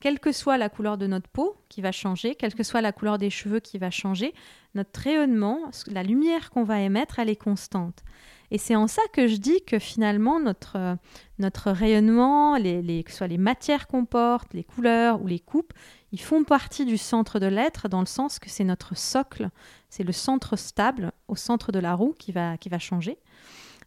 Quelle 0.00 0.20
que 0.20 0.30
soit 0.30 0.58
la 0.58 0.68
couleur 0.68 0.96
de 0.96 1.08
notre 1.08 1.28
peau 1.28 1.56
qui 1.68 1.80
va 1.80 1.90
changer, 1.90 2.36
quelle 2.36 2.54
que 2.54 2.62
soit 2.62 2.80
la 2.80 2.92
couleur 2.92 3.18
des 3.18 3.30
cheveux 3.30 3.58
qui 3.58 3.78
va 3.78 3.90
changer, 3.90 4.32
notre 4.74 5.00
rayonnement, 5.00 5.70
la 5.88 6.04
lumière 6.04 6.50
qu'on 6.50 6.62
va 6.62 6.80
émettre, 6.80 7.18
elle 7.18 7.28
est 7.28 7.36
constante. 7.36 8.04
Et 8.50 8.58
c'est 8.58 8.76
en 8.76 8.86
ça 8.86 9.02
que 9.12 9.26
je 9.26 9.36
dis 9.36 9.62
que 9.66 9.78
finalement, 9.78 10.40
notre, 10.40 10.76
euh, 10.76 10.94
notre 11.38 11.70
rayonnement, 11.70 12.56
que 12.56 13.10
ce 13.10 13.16
soit 13.16 13.26
les 13.26 13.38
matières 13.38 13.86
qu'on 13.88 14.04
porte, 14.04 14.54
les 14.54 14.64
couleurs 14.64 15.20
ou 15.20 15.26
les 15.26 15.40
coupes, 15.40 15.72
ils 16.12 16.20
font 16.20 16.44
partie 16.44 16.86
du 16.86 16.96
centre 16.96 17.38
de 17.40 17.46
l'être 17.46 17.88
dans 17.88 18.00
le 18.00 18.06
sens 18.06 18.38
que 18.38 18.48
c'est 18.48 18.64
notre 18.64 18.96
socle, 18.96 19.50
c'est 19.90 20.04
le 20.04 20.12
centre 20.12 20.56
stable 20.56 21.12
au 21.26 21.36
centre 21.36 21.72
de 21.72 21.78
la 21.78 21.94
roue 21.94 22.14
qui 22.18 22.32
va, 22.32 22.56
qui 22.56 22.68
va 22.68 22.78
changer. 22.78 23.18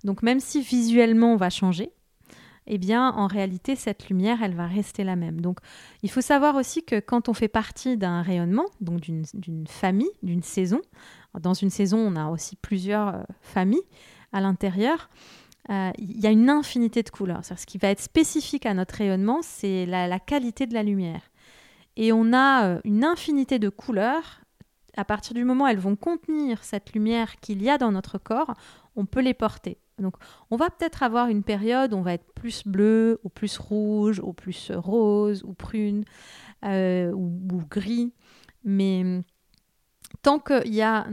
Donc 0.03 0.21
même 0.23 0.39
si 0.39 0.61
visuellement 0.61 1.33
on 1.33 1.37
va 1.37 1.49
changer, 1.49 1.91
eh 2.67 2.77
bien 2.77 3.09
en 3.11 3.27
réalité 3.27 3.75
cette 3.75 4.09
lumière 4.09 4.43
elle 4.43 4.55
va 4.55 4.67
rester 4.67 5.03
la 5.03 5.15
même. 5.15 5.41
Donc 5.41 5.59
il 6.03 6.11
faut 6.11 6.21
savoir 6.21 6.55
aussi 6.55 6.83
que 6.83 6.99
quand 6.99 7.29
on 7.29 7.33
fait 7.33 7.47
partie 7.47 7.97
d'un 7.97 8.21
rayonnement, 8.21 8.65
donc 8.79 9.01
d'une 9.01 9.67
famille, 9.67 10.11
d'une 10.23 10.43
saison, 10.43 10.81
dans 11.39 11.53
une 11.53 11.69
saison 11.69 11.97
on 11.97 12.15
a 12.15 12.29
aussi 12.29 12.55
plusieurs 12.55 13.15
euh, 13.15 13.23
familles, 13.41 13.83
à 14.33 14.41
l'intérieur, 14.41 15.09
euh, 15.69 15.91
il 15.97 16.19
y 16.19 16.27
a 16.27 16.31
une 16.31 16.49
infinité 16.49 17.03
de 17.03 17.09
couleurs. 17.09 17.41
Ce 17.45 17.65
qui 17.65 17.77
va 17.77 17.89
être 17.89 18.01
spécifique 18.01 18.65
à 18.65 18.73
notre 18.73 18.95
rayonnement, 18.95 19.39
c'est 19.41 19.85
la, 19.85 20.19
qualité 20.19 20.65
de 20.65 20.73
la 20.73 20.83
lumière. 20.83 21.21
Et 21.97 22.11
on 22.11 22.33
a 22.33 22.65
euh, 22.65 22.81
une 22.83 23.03
infinité 23.03 23.59
de 23.59 23.69
couleurs. 23.69 24.41
À 24.97 25.05
partir 25.05 25.33
du 25.33 25.45
moment 25.45 25.65
où 25.65 25.67
elles 25.67 25.79
vont 25.79 25.95
contenir 25.95 26.63
cette 26.63 26.93
lumière 26.93 27.39
qu'il 27.39 27.61
y 27.63 27.69
a 27.69 27.77
dans 27.77 27.91
notre 27.91 28.17
corps, 28.17 28.53
on 28.95 29.05
peut 29.05 29.21
les 29.21 29.33
porter. 29.33 29.77
Donc, 30.01 30.15
on 30.49 30.57
va 30.57 30.69
peut-être 30.69 31.03
avoir 31.03 31.27
une 31.27 31.43
période 31.43 31.93
où 31.93 31.97
on 31.97 32.01
va 32.01 32.13
être 32.13 32.33
plus 32.33 32.63
bleu, 32.65 33.19
ou 33.23 33.29
plus 33.29 33.57
rouge, 33.57 34.19
ou 34.19 34.33
plus 34.33 34.71
rose, 34.73 35.43
ou 35.43 35.53
prune, 35.53 36.03
euh, 36.65 37.11
ou, 37.11 37.61
gris. 37.69 38.13
Mais 38.63 39.23
tant 40.21 40.39
qu'il 40.39 40.73
y 40.73 40.81
a 40.81 41.07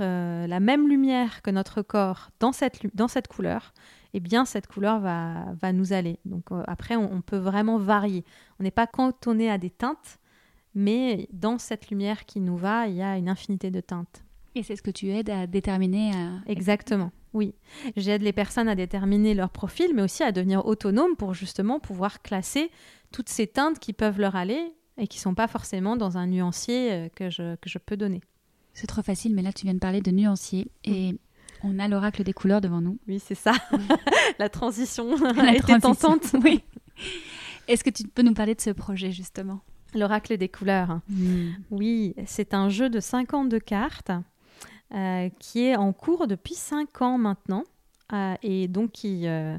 euh, 0.00 0.46
la 0.46 0.60
même 0.60 0.88
lumière 0.88 1.42
que 1.42 1.50
notre 1.50 1.82
corps 1.82 2.30
dans 2.40 2.52
cette, 2.52 3.28
couleur, 3.28 3.72
eh 4.12 4.20
bien 4.20 4.44
cette 4.44 4.66
couleur 4.66 5.00
va, 5.00 5.46
va 5.60 5.72
nous 5.72 5.92
aller. 5.92 6.18
Donc 6.24 6.52
euh, 6.52 6.62
après, 6.66 6.96
on, 6.96 7.20
peut 7.20 7.38
vraiment 7.38 7.78
varier. 7.78 8.24
On 8.60 8.62
n'est 8.62 8.70
pas 8.70 8.86
cantonné 8.86 9.50
à 9.50 9.58
des 9.58 9.70
teintes, 9.70 10.18
mais 10.74 11.28
dans 11.32 11.58
cette 11.58 11.90
lumière 11.90 12.24
qui 12.26 12.40
nous 12.40 12.56
va, 12.56 12.88
il 12.88 12.96
y 12.96 13.02
a 13.02 13.16
une 13.16 13.28
infinité 13.28 13.70
de 13.70 13.80
teintes. 13.80 14.24
Et 14.54 14.62
c'est 14.62 14.76
ce 14.76 14.82
que 14.82 14.90
tu 14.90 15.10
aides 15.10 15.30
à 15.30 15.46
déterminer 15.46 16.12
Exactement, 16.46 17.10
oui. 17.32 17.54
J'aide 17.96 18.22
les 18.22 18.32
personnes 18.32 18.68
à 18.68 18.76
déterminer 18.76 19.34
leur 19.34 19.50
profil, 19.50 19.92
mais 19.94 20.02
aussi 20.02 20.22
à 20.22 20.32
devenir 20.32 20.64
autonomes 20.66 21.16
pour 21.16 21.34
justement 21.34 21.80
pouvoir 21.80 22.22
classer 22.22 22.70
toutes 23.12 23.28
ces 23.28 23.46
teintes 23.46 23.80
qui 23.80 23.92
peuvent 23.92 24.20
leur 24.20 24.36
aller 24.36 24.72
et 24.96 25.08
qui 25.08 25.18
ne 25.18 25.22
sont 25.22 25.34
pas 25.34 25.48
forcément 25.48 25.96
dans 25.96 26.16
un 26.16 26.26
nuancier 26.26 26.92
euh, 26.92 27.08
que 27.14 27.30
je, 27.30 27.56
que 27.56 27.68
je 27.68 27.78
peux 27.78 27.96
donner. 27.96 28.20
C'est 28.72 28.86
trop 28.86 29.02
facile, 29.02 29.34
mais 29.34 29.42
là, 29.42 29.52
tu 29.52 29.64
viens 29.64 29.74
de 29.74 29.78
parler 29.78 30.00
de 30.00 30.10
nuancier 30.10 30.70
et 30.84 31.16
on 31.62 31.78
a 31.78 31.88
l'oracle 31.88 32.22
des 32.24 32.32
couleurs 32.32 32.60
devant 32.60 32.80
nous. 32.80 32.98
Oui, 33.08 33.20
c'est 33.20 33.34
ça. 33.34 33.52
la 34.38 34.48
transition 34.48 35.14
a 35.38 35.54
été 35.54 35.78
tentante. 35.78 36.34
Oui. 36.44 36.62
Est-ce 37.66 37.82
que 37.82 37.90
tu 37.90 38.04
peux 38.04 38.22
nous 38.22 38.34
parler 38.34 38.54
de 38.54 38.60
ce 38.60 38.70
projet, 38.70 39.10
justement? 39.10 39.60
L'oracle 39.94 40.36
des 40.36 40.48
couleurs. 40.48 41.00
Hmm. 41.08 41.52
Oui, 41.70 42.14
c'est 42.26 42.52
un 42.52 42.68
jeu 42.68 42.90
de 42.90 43.00
52 43.00 43.58
cartes 43.58 44.10
euh, 44.94 45.28
qui 45.40 45.64
est 45.64 45.74
en 45.74 45.92
cours 45.92 46.28
depuis 46.28 46.54
5 46.54 47.02
ans 47.02 47.18
maintenant. 47.18 47.64
Euh, 48.12 48.34
et 48.44 48.68
donc, 48.68 48.92
qui, 48.92 49.26
euh, 49.26 49.58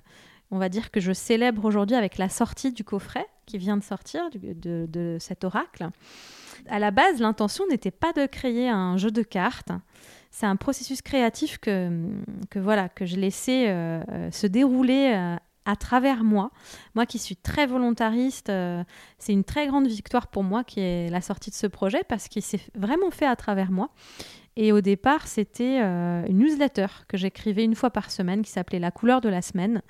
on 0.50 0.58
va 0.58 0.70
dire 0.70 0.92
que 0.92 1.02
je 1.02 1.12
célèbre 1.12 1.66
aujourd'hui 1.66 1.98
avec 1.98 2.18
la 2.18 2.30
sortie 2.30 2.72
du 2.72 2.86
coffret 2.86 3.26
qui 3.46 3.58
vient 3.58 3.76
de 3.76 3.84
sortir 3.84 4.30
de, 4.32 5.18
cet 5.20 5.44
oracle. 5.44 5.90
À 6.70 6.80
la 6.80 6.92
base, 6.92 7.20
l'intention 7.20 7.66
n'était 7.70 7.92
pas 7.92 8.14
de 8.14 8.28
créer 8.28 8.70
un 8.70 8.96
jeu 8.96 9.12
de 9.12 9.24
cartes. 9.24 9.72
C'est 10.32 10.46
un 10.46 10.56
processus 10.56 11.02
créatif 11.02 11.58
que, 11.58 12.08
que, 12.50 12.58
voilà, 12.58 12.88
que 12.88 13.06
je 13.06 13.18
laissais 13.18 13.68
se 14.32 14.48
dérouler 14.48 15.38
à 15.66 15.76
travers 15.76 16.24
moi. 16.24 16.50
Moi 16.96 17.06
qui 17.06 17.20
suis 17.20 17.36
très 17.36 17.68
volontariste, 17.68 18.52
c'est 19.20 19.34
une 19.34 19.44
très 19.44 19.68
grande 19.68 19.88
victoire 19.88 20.28
pour 20.28 20.44
moi 20.44 20.64
qui 20.64 20.80
est 20.80 21.10
la 21.10 21.22
sortie 21.22 21.52
de 21.52 21.56
ce 21.56 21.68
projet 21.68 22.04
parce 22.08 22.28
qu'il 22.28 22.42
s'est 22.42 22.62
vraiment 22.74 23.12
fait 23.12 23.28
à 23.28 23.36
travers 23.36 23.72
moi. 23.72 23.92
Et 24.58 24.72
au 24.72 24.82
départ, 24.82 25.28
c'était 25.28 25.80
une 25.80 26.38
newsletter 26.38 26.88
que 27.08 27.18
j'écrivais 27.18 27.64
une 27.64 27.76
fois 27.76 27.90
par 27.90 28.10
semaine 28.10 28.42
qui 28.42 28.52
s'appelait 28.52 28.80
La 28.80 28.92
couleur 28.92 29.22
de 29.22 29.30
la 29.30 29.42
semaine 29.42 29.82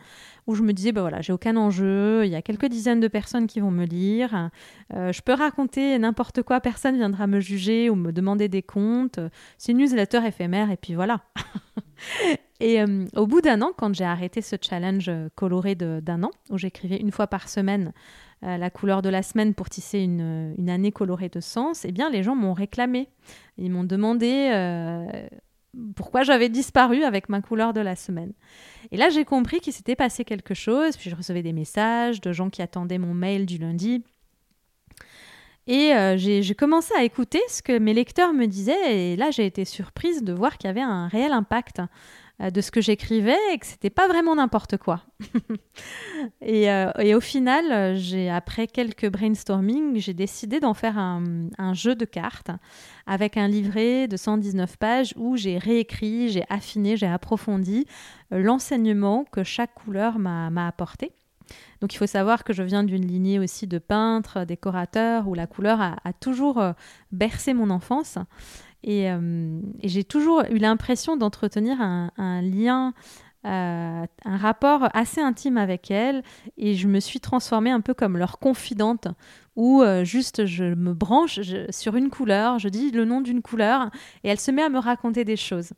où 0.48 0.56
je 0.56 0.62
me 0.62 0.74
disais, 0.74 0.92
bah 0.92 1.02
voilà, 1.02 1.22
j'ai 1.22 1.34
aucun 1.34 1.56
enjeu, 1.56 2.26
il 2.26 2.32
y 2.32 2.36
a 2.36 2.42
quelques 2.42 2.68
dizaines 2.68 3.00
de 3.00 3.08
personnes 3.08 3.48
qui 3.48 3.60
vont 3.60 3.72
me 3.72 3.86
lire, 3.86 4.50
euh, 4.94 5.12
je 5.12 5.22
peux 5.22 5.34
raconter 5.34 5.98
n'importe 5.98 6.44
quoi, 6.44 6.62
personne 6.62 6.96
viendra 6.96 7.28
me 7.28 7.40
juger 7.40 7.90
ou 7.90 7.96
me 7.96 8.12
demander 8.12 8.48
des 8.48 8.62
comptes, 8.62 9.20
c'est 9.58 9.72
une 9.72 9.80
newsletter 9.80 10.22
éphémère 10.26 10.72
et 10.72 10.78
puis 10.78 10.96
voilà. 10.96 11.22
Et 12.60 12.82
euh, 12.82 13.06
au 13.16 13.28
bout 13.28 13.42
d'un 13.42 13.62
an, 13.62 13.72
quand 13.78 13.94
j'ai 13.94 14.06
arrêté 14.06 14.42
ce 14.42 14.56
challenge 14.62 15.12
coloré 15.36 15.76
d'un 15.76 16.24
an, 16.24 16.32
où 16.50 16.58
j'écrivais 16.58 16.98
une 16.98 17.12
fois 17.12 17.28
par 17.28 17.50
semaine 17.50 17.92
euh, 18.44 18.58
la 18.58 18.70
couleur 18.70 19.02
de 19.02 19.10
la 19.10 19.24
semaine 19.24 19.54
pour 19.54 19.70
tisser 19.70 20.00
une, 20.00 20.70
année 20.70 20.92
colorée 20.92 21.30
de 21.30 21.40
sens, 21.40 21.86
eh 21.86 21.92
bien 21.92 22.10
les 22.10 22.24
gens 22.24 22.36
m'ont 22.36 22.54
réclamé. 22.54 23.10
Ils 23.58 23.72
m'ont 23.72 23.84
demandé 23.84 24.52
pourquoi 25.96 26.24
j'avais 26.24 26.50
disparu 26.50 27.04
avec 27.04 27.30
ma 27.30 27.42
couleur 27.42 27.74
de 27.74 27.82
la 27.82 27.96
semaine. 27.96 28.34
Et 28.92 28.98
là, 28.98 29.10
j'ai 29.10 29.26
compris 29.26 29.60
qu'il 29.60 29.74
s'était 29.74 29.96
passé 29.96 30.24
quelque 30.24 30.54
chose, 30.54 30.96
puis 30.98 31.10
je 31.10 31.16
recevais 31.16 31.44
des 31.44 31.54
messages 31.54 32.22
de 32.22 32.32
gens 32.32 32.50
qui 32.50 32.62
attendaient 32.62 32.98
mon 32.98 33.14
mail 33.14 33.46
du 33.46 33.58
lundi. 33.58 34.04
Et 35.68 35.94
euh, 35.96 36.16
j'ai 36.18 36.56
commencé 36.56 36.94
à 36.96 37.04
écouter 37.04 37.42
ce 37.50 37.64
que 37.64 37.78
mes 37.78 37.94
lecteurs 37.94 38.34
me 38.34 38.46
disaient, 38.46 39.14
et 39.14 39.16
là, 39.16 39.32
j'ai 39.32 39.46
été 39.46 39.66
surprise 39.66 40.24
de 40.24 40.32
voir 40.32 40.58
qu'il 40.58 40.68
y 40.68 40.72
avait 40.72 40.82
un 40.82 41.08
réel 41.08 41.32
impact. 41.32 41.82
Euh, 42.42 42.50
de 42.50 42.60
ce 42.60 42.70
que 42.70 42.82
j'écrivais 42.82 43.38
et 43.54 43.58
que 43.58 43.66
c'était 43.66 43.90
pas 43.90 44.10
vraiment 44.10 44.36
n'importe 44.36 44.78
quoi. 44.78 45.02
Euh, 46.42 46.92
et, 47.00 47.14
au 47.14 47.20
final, 47.20 47.96
j'ai 47.96 48.30
après 48.30 48.66
quelques 48.66 49.10
brainstorming, 49.10 49.98
j'ai 49.98 50.14
décidé 50.14 50.60
d'en 50.60 50.74
faire 50.74 50.98
un, 50.98 51.74
jeu 51.74 51.94
de 51.96 52.06
cartes 52.06 52.50
avec 53.06 53.38
un 53.38 53.48
livret 53.48 54.08
de 54.08 54.18
119 54.18 54.78
pages 54.78 55.14
où 55.18 55.36
j'ai 55.36 55.60
réécrit, 55.60 56.30
j'ai 56.30 56.44
affiné, 56.50 56.98
j'ai 56.98 57.08
approfondi 57.08 57.86
euh, 58.32 58.40
l'enseignement 58.40 59.26
que 59.32 59.44
chaque 59.44 59.76
couleur 59.76 60.18
m'a 60.18 60.68
apporté. 60.68 61.12
Donc 61.82 61.94
il 61.94 61.98
faut 61.98 62.08
savoir 62.08 62.44
que 62.44 62.54
je 62.54 62.64
viens 62.64 62.84
d'une 62.84 63.06
lignée 63.06 63.38
aussi 63.38 63.68
de 63.68 63.78
peintres, 63.78 64.46
décorateurs, 64.46 65.28
où 65.28 65.36
la 65.36 65.46
couleur 65.46 65.80
a 65.82 66.14
toujours 66.14 66.64
bercé 67.12 67.54
mon 67.54 67.70
enfance. 67.70 68.18
Euh, 68.88 69.62
et, 69.82 69.90
j'ai 69.90 70.04
toujours 70.04 70.44
eu 70.50 70.58
l'impression 70.58 71.18
d'entretenir 71.18 71.78
un, 71.82 72.42
lien, 72.42 72.94
euh, 73.46 74.06
un 74.26 74.38
rapport 74.38 74.90
assez 74.94 75.22
intime 75.22 75.58
avec 75.58 75.90
elle. 75.92 76.24
Et 76.58 76.76
je 76.76 76.88
me 76.88 77.00
suis 77.00 77.20
transformée 77.20 77.72
un 77.72 77.82
peu 77.82 77.94
comme 77.94 78.18
leur 78.18 78.40
confidente, 78.40 79.08
où 79.56 79.82
euh, 79.82 80.04
juste 80.04 80.46
je 80.46 80.76
me 80.76 80.94
branche 80.94 81.40
sur 81.70 81.96
une 81.96 82.10
couleur, 82.10 82.60
je 82.60 82.70
dis 82.70 82.92
le 82.92 83.06
nom 83.06 83.22
d'une 83.22 83.42
couleur, 83.42 83.90
et 84.24 84.30
elle 84.30 84.40
se 84.40 84.52
met 84.52 84.64
à 84.64 84.70
me 84.70 84.80
raconter 84.80 85.24
des 85.26 85.38
choses. 85.38 85.72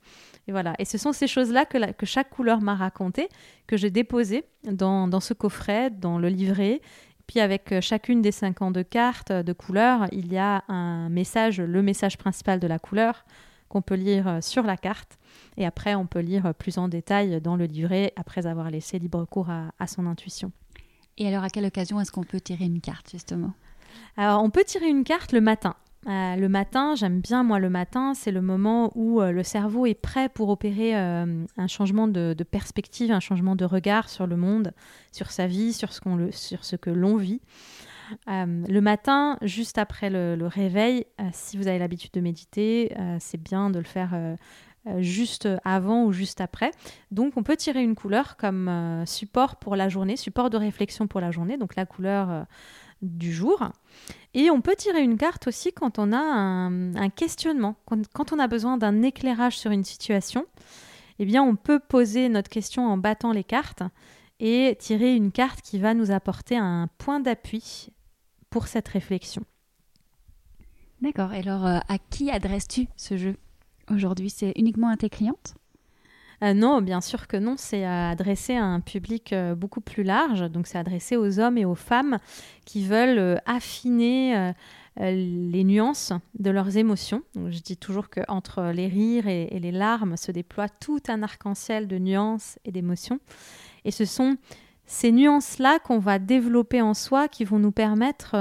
Et 0.48 0.52
voilà. 0.52 0.74
Et 0.80 0.86
ce 0.86 0.98
sont 0.98 1.12
ces 1.12 1.28
choses-là 1.28 1.66
que, 1.66 1.92
que, 1.92 2.06
chaque 2.06 2.30
couleur 2.30 2.62
m'a 2.62 2.76
raconté, 2.76 3.28
que 3.68 3.76
j'ai 3.76 3.90
déposées 3.90 4.46
dans, 4.64 5.08
dans, 5.08 5.20
ce 5.20 5.34
coffret, 5.34 5.90
dans 5.92 6.20
le 6.20 6.30
livret, 6.30 6.82
puis 7.28 7.42
avec 7.42 7.72
euh, 7.72 7.82
chacune 7.82 8.22
des 8.22 8.32
52 8.32 8.84
cartes 8.84 9.32
de 9.32 9.54
couleurs, 9.54 10.08
il 10.12 10.32
y 10.32 10.38
a 10.38 10.64
un 10.70 11.10
message, 11.10 11.60
le 11.60 11.82
message 11.82 12.18
principal 12.18 12.60
de 12.60 12.68
la 12.68 12.80
couleur 12.80 13.26
qu'on 13.68 13.82
peut 13.82 13.96
lire 13.96 14.28
euh, 14.28 14.42
sur 14.42 14.64
la 14.64 14.78
carte. 14.78 15.18
Et 15.58 15.66
après, 15.66 15.94
on 15.96 16.08
peut 16.08 16.20
lire 16.20 16.54
plus 16.56 16.78
en 16.78 16.88
détail 16.88 17.42
dans 17.42 17.58
le 17.58 17.66
livret 17.66 18.14
après 18.16 18.48
avoir 18.48 18.72
laissé 18.72 18.98
libre 18.98 19.26
cours 19.26 19.50
à, 19.50 19.88
son 19.88 20.06
intuition. 20.06 20.52
Et 21.18 21.28
alors, 21.28 21.44
à 21.44 21.50
quelle 21.50 21.66
occasion 21.66 22.00
est-ce 22.00 22.12
qu'on 22.12 22.24
peut 22.24 22.40
tirer 22.40 22.66
une 22.66 22.80
carte, 22.80 23.10
justement? 23.12 23.54
Alors, 24.16 24.44
on 24.44 24.50
peut 24.50 24.64
tirer 24.64 24.88
une 24.88 25.04
carte 25.04 25.34
le 25.34 25.42
matin. 25.42 25.76
Euh, 26.08 26.36
le 26.38 26.48
matin, 26.48 26.96
j'aime 26.96 27.20
bien 27.20 27.44
moi 27.44 27.60
le 27.60 27.70
matin, 27.70 28.14
c'est 28.14 28.32
le 28.32 28.42
moment 28.42 28.92
où 28.96 29.22
euh, 29.22 29.32
le 29.32 29.44
cerveau 29.44 29.86
est 29.86 29.94
prêt 29.94 30.30
pour 30.30 30.48
opérer 30.48 30.96
euh, 30.96 31.46
un 31.58 31.68
changement 31.68 32.08
de, 32.08 32.34
perspective, 32.50 33.12
un 33.12 33.20
changement 33.20 33.56
de 33.58 33.66
regard 33.66 34.08
sur 34.10 34.26
le 34.26 34.38
monde, 34.38 34.72
sur 35.12 35.32
sa 35.32 35.48
vie, 35.48 35.74
sur 35.74 35.92
ce, 35.92 36.00
qu'on 36.00 36.30
sur 36.32 36.64
ce 36.64 36.78
que 36.78 36.90
l'on 36.90 37.18
vit. 37.18 37.42
le 38.28 38.80
matin, 38.80 39.38
juste 39.42 39.78
après 39.78 40.10
le, 40.10 40.48
réveil, 40.48 41.06
si 41.34 41.58
vous 41.58 41.68
avez 41.68 41.78
l'habitude 41.78 42.12
de 42.14 42.22
méditer, 42.22 42.96
c'est 43.20 43.42
bien 43.42 43.70
de 43.70 43.80
le 43.80 43.86
faire 43.86 44.16
juste 45.00 45.50
avant 45.66 46.06
ou 46.06 46.14
juste 46.14 46.40
après. 46.40 46.72
Donc 47.12 47.34
on 47.36 47.44
peut 47.44 47.58
tirer 47.58 47.84
une 47.84 47.96
couleur 47.96 48.38
comme 48.38 49.04
support 49.06 49.58
pour 49.58 49.76
la 49.76 49.90
journée, 49.90 50.16
support 50.16 50.50
de 50.50 50.58
réflexion 50.58 51.08
pour 51.08 51.20
la 51.20 51.32
journée, 51.32 51.58
donc 51.58 51.76
la 51.76 51.86
couleur 51.86 52.46
du 53.02 53.34
jour. 53.34 53.72
Et 54.34 54.50
on 54.52 54.62
peut 54.62 54.76
tirer 54.76 55.02
une 55.02 55.18
carte 55.18 55.48
aussi 55.48 55.72
quand 55.72 56.00
on 56.00 56.12
a 56.14 56.18
un, 56.18 57.10
questionnement, 57.10 57.76
quand, 57.86 58.34
on 58.34 58.40
a 58.40 58.48
besoin 58.48 58.78
d'un 58.78 59.02
éclairage 59.02 59.58
sur 59.58 59.72
une 59.72 59.84
situation. 59.84 60.46
Eh 61.20 61.26
bien, 61.26 61.42
on 61.42 61.56
peut 61.56 61.80
poser 61.80 62.30
notre 62.30 62.50
question 62.50 62.86
en 62.86 62.98
battant 62.98 63.32
les 63.32 63.44
cartes 63.44 63.84
et 64.40 64.76
tirer 64.80 65.16
une 65.16 65.32
carte 65.32 65.62
qui 65.62 65.80
va 65.80 65.94
nous 65.94 66.12
apporter 66.12 66.58
un 66.58 66.88
point 67.00 67.20
d'appui 67.20 67.90
pour 68.50 68.68
cette 68.68 68.88
réflexion. 68.88 69.44
D'accord. 71.02 71.34
Et 71.34 71.40
alors, 71.40 71.66
à 71.66 71.98
qui 72.10 72.30
adresses-tu 72.30 72.88
ce 72.96 73.18
jeu 73.18 73.36
aujourd'hui? 73.90 74.30
C'est 74.30 74.54
uniquement 74.56 74.90
à 74.90 74.98
tes 74.98 75.10
clientes? 75.10 75.56
Euh, 76.44 76.54
non, 76.54 76.82
bien 76.82 77.02
sûr 77.02 77.28
que 77.28 77.38
non, 77.38 77.56
c'est 77.58 77.84
adressé 77.84 78.56
à 78.56 78.64
un 78.64 78.80
public 78.80 79.34
euh, 79.34 79.56
beaucoup 79.56 79.82
plus 79.82 80.04
large, 80.04 80.50
donc 80.52 80.68
c'est 80.68 80.78
adressé 80.78 81.18
aux 81.18 81.40
hommes 81.40 81.58
et 81.58 81.66
aux 81.66 81.76
femmes 81.76 82.20
qui 82.66 82.86
veulent 82.86 83.18
euh, 83.18 83.38
affiner 83.46 84.54
les 85.00 85.64
nuances 85.64 86.12
de 86.40 86.50
leurs 86.50 86.76
émotions. 86.78 87.22
je 87.36 87.60
dis 87.60 87.78
toujours 87.78 88.10
qu'entre 88.10 88.72
les 88.74 88.88
rires 88.88 89.28
et, 89.28 89.60
les 89.60 89.72
larmes 89.72 90.18
se 90.18 90.32
déploie 90.32 90.70
tout 90.70 91.02
un 91.08 91.22
arc-en-ciel 91.22 91.88
de 91.88 92.00
nuances 92.00 92.58
et 92.66 92.72
d'émotions. 92.72 93.20
Et 93.86 93.92
ce 93.92 94.06
sont 94.06 94.38
ces 94.88 95.12
nuances-là 95.12 95.78
qu'on 95.78 96.00
va 96.00 96.18
développer 96.18 96.82
en 96.82 96.96
soi 96.96 97.28
qui 97.28 97.46
vont 97.46 97.60
nous 97.60 97.72
permettre 97.72 98.36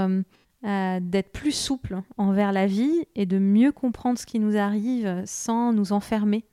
d'être 0.62 1.30
plus 1.30 1.52
souple 1.52 2.00
envers 2.16 2.52
la 2.52 2.66
vie 2.66 3.04
et 3.16 3.26
de 3.26 3.38
mieux 3.38 3.70
comprendre 3.70 4.18
ce 4.18 4.24
qui 4.24 4.38
nous 4.38 4.56
arrive 4.56 5.24
sans 5.26 5.74
nous 5.74 5.92
enfermer 5.92 6.46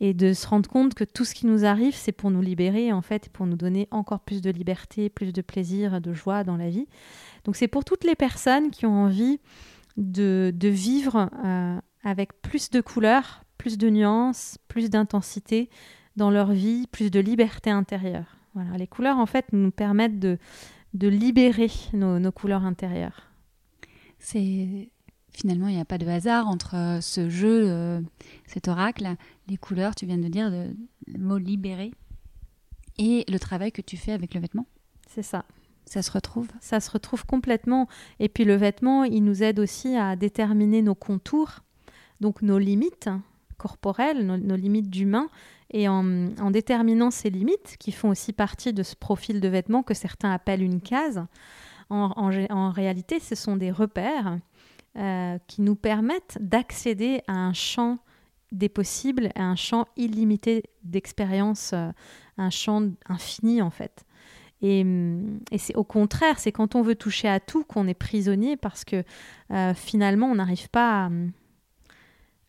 et 0.00 0.14
de 0.14 0.32
se 0.32 0.46
rendre 0.46 0.68
compte 0.68 0.94
que 0.94 1.04
tout 1.04 1.24
ce 1.24 1.34
qui 1.34 1.46
nous 1.46 1.64
arrive, 1.64 1.94
c'est 1.94 2.12
pour 2.12 2.30
nous 2.30 2.40
libérer 2.40 2.92
en 2.92 3.02
fait, 3.02 3.28
pour 3.28 3.46
nous 3.46 3.56
donner 3.56 3.86
encore 3.90 4.20
plus 4.20 4.40
de 4.40 4.50
liberté, 4.50 5.10
plus 5.10 5.32
de 5.32 5.42
plaisir, 5.42 6.00
de 6.00 6.12
joie 6.14 6.42
dans 6.42 6.56
la 6.56 6.70
vie. 6.70 6.86
Donc 7.44 7.56
c'est 7.56 7.68
pour 7.68 7.84
toutes 7.84 8.04
les 8.04 8.14
personnes 8.14 8.70
qui 8.70 8.86
ont 8.86 9.04
envie 9.04 9.40
de, 9.96 10.52
vivre 10.62 11.28
euh, 11.44 11.78
avec 12.02 12.40
plus 12.40 12.70
de 12.70 12.80
couleurs, 12.80 13.44
plus 13.58 13.76
de 13.76 13.90
nuances, 13.90 14.56
plus 14.68 14.88
d'intensité 14.88 15.68
dans 16.16 16.30
leur 16.30 16.52
vie, 16.52 16.86
plus 16.86 17.10
de 17.10 17.20
liberté 17.20 17.70
intérieure. 17.70 18.36
Voilà, 18.54 18.76
les 18.78 18.86
couleurs 18.86 19.18
en 19.18 19.26
fait 19.26 19.46
nous 19.52 19.70
permettent 19.70 20.18
de, 20.18 20.38
libérer 20.94 21.70
nos 21.92 22.32
couleurs 22.32 22.64
intérieures. 22.64 23.30
C'est 24.18 24.90
finalement, 25.40 25.68
il 25.68 25.74
n'y 25.74 25.80
a 25.80 25.86
pas 25.86 25.98
de 25.98 26.06
hasard 26.06 26.48
entre 26.48 26.74
euh, 26.76 27.00
ce 27.00 27.30
jeu, 27.30 27.64
euh, 27.68 28.00
cet 28.46 28.68
oracle, 28.68 29.16
les 29.48 29.56
couleurs, 29.56 29.94
tu 29.94 30.06
viens 30.06 30.18
de 30.18 30.28
dire, 30.28 30.50
le 30.50 31.18
mot 31.18 31.38
libéré, 31.38 31.92
et 32.98 33.24
le 33.28 33.38
travail 33.38 33.72
que 33.72 33.80
tu 33.80 33.96
fais 33.96 34.12
avec 34.12 34.34
le 34.34 34.40
vêtement. 34.40 34.66
C'est 35.08 35.22
ça. 35.22 35.44
Ça 35.86 36.02
se 36.02 36.10
retrouve? 36.12 36.48
Ça 36.60 36.78
se 36.78 36.90
retrouve 36.90 37.24
complètement. 37.24 37.88
Et 38.20 38.28
puis 38.28 38.44
le 38.44 38.54
vêtement, 38.54 39.04
il 39.04 39.24
nous 39.24 39.42
aide 39.42 39.58
aussi 39.58 39.96
à 39.96 40.14
déterminer 40.14 40.82
nos 40.82 40.94
contours, 40.94 41.60
donc 42.20 42.42
nos 42.42 42.58
limites 42.58 43.08
corporelles, 43.56 44.26
nos, 44.26 44.56
limites 44.56 44.90
d'humain. 44.90 45.28
Et 45.72 45.88
en, 45.88 46.02
déterminant 46.50 47.10
ces 47.10 47.30
limites, 47.30 47.76
qui 47.78 47.92
font 47.92 48.10
aussi 48.10 48.32
partie 48.32 48.72
de 48.72 48.82
ce 48.82 48.94
profil 48.94 49.40
de 49.40 49.48
vêtement 49.48 49.82
que 49.82 49.94
certains 49.94 50.32
appellent 50.32 50.62
une 50.62 50.80
case, 50.80 51.24
en, 51.88 52.70
réalité, 52.70 53.18
ce 53.18 53.34
sont 53.34 53.56
des 53.56 53.70
repères 53.70 54.38
euh, 54.98 55.38
qui 55.46 55.62
nous 55.62 55.76
permettent 55.76 56.36
d'accéder 56.40 57.22
à 57.28 57.32
un 57.32 57.52
champ 57.52 57.98
des 58.50 58.68
possibles, 58.68 59.30
à 59.36 59.44
un 59.44 59.54
champ 59.54 59.86
illimité 59.96 60.64
d'expérience, 60.82 61.70
euh, 61.74 61.92
un 62.38 62.50
champ 62.50 62.82
infini 63.08 63.62
en 63.62 63.70
fait. 63.70 64.04
Et, 64.62 64.84
c'est 65.56 65.76
au 65.76 65.84
contraire, 65.84 66.40
c'est 66.40 66.50
quand 66.50 66.74
on 66.74 66.82
veut 66.82 66.96
toucher 66.96 67.28
à 67.28 67.38
tout 67.38 67.62
qu'on 67.62 67.86
est 67.86 67.94
prisonnier 67.94 68.56
parce 68.56 68.84
que 68.84 69.04
euh, 69.52 69.74
finalement 69.74 70.26
on 70.26 70.34
n'arrive 70.34 70.68
pas 70.68 71.06
à, 71.06 71.10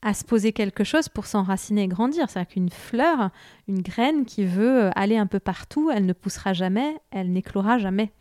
à, 0.01 0.13
se 0.15 0.25
poser 0.25 0.51
quelque 0.51 0.83
chose 0.83 1.09
pour 1.09 1.27
s'enraciner 1.27 1.83
et 1.83 1.87
grandir. 1.87 2.27
C'est-à-dire 2.27 2.53
qu'une 2.53 2.71
fleur, 2.71 3.29
une 3.67 3.83
graine 3.83 4.25
qui 4.25 4.45
veut 4.45 4.89
aller 4.95 5.17
un 5.17 5.27
peu 5.27 5.39
partout, 5.39 5.91
elle 5.91 6.07
ne 6.07 6.13
poussera 6.13 6.53
jamais, 6.53 6.97
elle 7.11 7.31
n'éclora 7.31 7.77
jamais. 7.77 8.11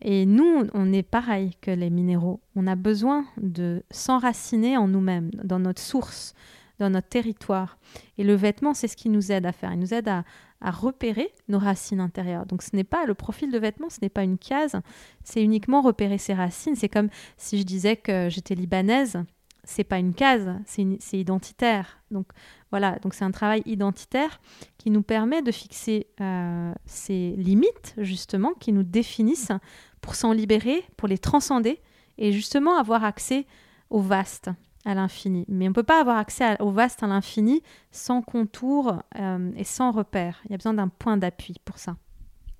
Et 0.00 0.26
nous, 0.26 0.66
on 0.74 0.92
est 0.92 1.02
pareil 1.02 1.52
que 1.60 1.70
les 1.70 1.90
minéraux. 1.90 2.40
On 2.54 2.66
a 2.66 2.76
besoin 2.76 3.24
de 3.36 3.82
s'enraciner 3.90 4.76
en 4.76 4.88
nous-mêmes, 4.88 5.30
dans 5.42 5.58
notre 5.58 5.82
source, 5.82 6.34
dans 6.78 6.90
notre 6.90 7.08
territoire. 7.08 7.78
Et 8.16 8.24
le 8.24 8.34
vêtement, 8.34 8.74
c'est 8.74 8.88
ce 8.88 8.96
qui 8.96 9.08
nous 9.08 9.32
aide 9.32 9.46
à 9.46 9.52
faire. 9.52 9.72
Il 9.72 9.80
nous 9.80 9.94
aide 9.94 10.08
à, 10.08 10.24
repérer 10.60 11.32
nos 11.48 11.60
racines 11.60 12.00
intérieures. 12.00 12.44
Donc 12.44 12.62
ce 12.62 12.74
n'est 12.74 12.82
pas 12.82 13.06
le 13.06 13.14
profil 13.14 13.52
de 13.52 13.58
vêtement, 13.58 13.90
ce 13.90 13.98
n'est 14.02 14.08
pas 14.08 14.24
une 14.24 14.38
case, 14.38 14.74
c'est 15.22 15.40
uniquement 15.40 15.82
repérer 15.82 16.18
ses 16.18 16.34
racines. 16.34 16.74
C'est 16.74 16.88
comme 16.88 17.10
si 17.36 17.60
je 17.60 17.62
disais 17.62 17.96
que 17.96 18.28
j'étais 18.28 18.56
libanaise, 18.56 19.22
c'est 19.62 19.84
pas 19.84 19.98
une 19.98 20.14
case, 20.14 20.50
c'est 20.66 21.18
identitaire. 21.18 22.02
Donc 22.10 22.26
voilà, 22.70 22.98
donc 22.98 23.14
c'est 23.14 23.24
un 23.24 23.30
travail 23.30 23.62
identitaire 23.66 24.40
qui 24.78 24.90
nous 24.90 25.02
permet 25.02 25.42
de 25.42 25.52
fixer 25.52 26.08
euh, 26.20 26.72
ces 26.86 27.34
limites 27.36 27.94
justement, 27.98 28.54
qui 28.54 28.72
nous 28.72 28.82
définissent 28.82 29.52
pour 30.00 30.14
s'en 30.14 30.32
libérer, 30.32 30.84
pour 30.96 31.08
les 31.08 31.18
transcender 31.18 31.80
et 32.18 32.32
justement 32.32 32.76
avoir 32.76 33.04
accès 33.04 33.46
au 33.90 34.00
vaste, 34.00 34.50
à 34.84 34.94
l'infini. 34.94 35.44
Mais 35.48 35.66
on 35.66 35.70
ne 35.70 35.74
peut 35.74 35.82
pas 35.82 36.00
avoir 36.00 36.18
accès 36.18 36.60
au 36.60 36.70
vaste, 36.70 37.02
à 37.02 37.06
l'infini 37.06 37.62
sans 37.90 38.22
contour 38.22 39.02
euh, 39.18 39.52
et 39.56 39.64
sans 39.64 39.92
repère. 39.92 40.40
Il 40.44 40.50
y 40.50 40.54
a 40.54 40.56
besoin 40.56 40.74
d'un 40.74 40.88
point 40.88 41.16
d'appui 41.16 41.54
pour 41.64 41.78
ça. 41.78 41.96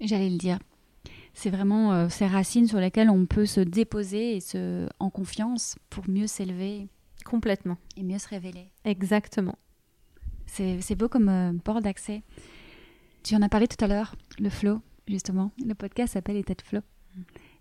J'allais 0.01 0.31
le 0.31 0.39
dire. 0.39 0.59
C'est 1.35 1.51
vraiment 1.51 1.93
euh, 1.93 2.09
ces 2.09 2.27
racines 2.27 2.67
sur 2.67 2.79
lesquelles 2.79 3.11
on 3.11 3.27
peut 3.27 3.47
se 3.47 3.61
déposer 3.61 4.37
et 4.37 4.41
se 4.41 4.89
en 4.99 5.11
confiance 5.11 5.77
pour 5.91 6.09
mieux 6.09 6.27
s'élever. 6.27 6.89
Complètement. 7.25 7.77
Et 7.97 8.03
mieux 8.03 8.19
se 8.19 8.29
révéler. 8.29 8.71
Exactement. 8.85 9.57
C'est 10.47 10.95
beau 10.95 11.09
comme 11.09 11.29
euh, 11.29 11.53
port 11.63 11.83
d'accès. 11.83 12.23
Tu 13.23 13.37
en 13.37 13.43
as 13.43 13.49
parlé 13.49 13.69
tout 13.69 13.83
à 13.85 13.89
l'heure, 13.89 14.15
le 14.39 14.49
flow, 14.49 14.81
justement. 15.07 15.53
Le 15.65 15.75
podcast 15.75 16.15
s'appelle 16.15 16.37
État 16.37 16.55
de 16.55 16.63
flow. 16.63 16.81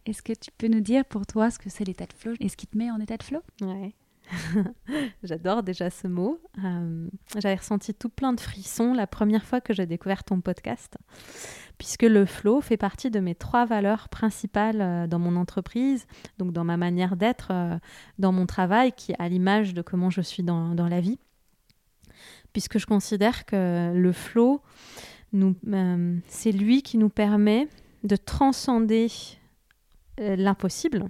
Est-ce 0.05 0.21
que 0.21 0.33
tu 0.33 0.51
peux 0.57 0.67
nous 0.67 0.81
dire 0.81 1.05
pour 1.05 1.25
toi 1.25 1.51
ce 1.51 1.59
que 1.59 1.69
c'est 1.69 1.83
l'état 1.83 2.05
de 2.05 2.13
flow 2.13 2.33
et 2.39 2.49
ce 2.49 2.55
qui 2.57 2.67
te 2.67 2.77
met 2.77 2.89
en 2.91 2.99
état 2.99 3.17
de 3.17 3.23
flow? 3.23 3.41
Ouais. 3.61 3.93
J'adore 5.23 5.63
déjà 5.63 5.89
ce 5.89 6.07
mot. 6.07 6.39
Euh, 6.63 7.07
j'avais 7.37 7.55
ressenti 7.55 7.93
tout 7.93 8.09
plein 8.09 8.33
de 8.33 8.39
frissons 8.39 8.93
la 8.93 9.07
première 9.07 9.43
fois 9.43 9.61
que 9.61 9.73
j'ai 9.73 9.85
découvert 9.85 10.23
ton 10.23 10.41
podcast, 10.41 10.97
puisque 11.77 12.03
le 12.03 12.25
flow 12.25 12.61
fait 12.61 12.77
partie 12.77 13.09
de 13.09 13.19
mes 13.19 13.35
trois 13.35 13.65
valeurs 13.65 14.09
principales 14.09 14.81
euh, 14.81 15.07
dans 15.07 15.19
mon 15.19 15.35
entreprise, 15.35 16.07
donc 16.37 16.51
dans 16.51 16.63
ma 16.63 16.77
manière 16.77 17.15
d'être, 17.15 17.49
euh, 17.51 17.77
dans 18.19 18.31
mon 18.31 18.45
travail, 18.45 18.91
qui 18.93 19.13
à 19.19 19.29
l'image 19.29 19.73
de 19.73 19.81
comment 19.81 20.09
je 20.09 20.21
suis 20.21 20.43
dans, 20.43 20.75
dans, 20.75 20.87
la 20.87 21.01
vie, 21.01 21.19
puisque 22.53 22.79
je 22.79 22.85
considère 22.85 23.45
que 23.45 23.93
le 23.93 24.11
flow, 24.11 24.61
c'est 26.27 26.51
lui 26.51 26.81
qui 26.81 26.97
nous 26.97 27.09
permet 27.09 27.67
de 28.03 28.15
transcender 28.15 29.07
euh, 29.07 29.46
l'impossible. 30.17 31.09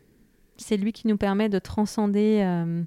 C'est 0.57 0.77
lui 0.77 0.91
qui 0.91 1.07
nous 1.07 1.17
permet 1.17 1.49
de 1.49 1.59
transcender 1.59 2.41
euh, 2.43 2.83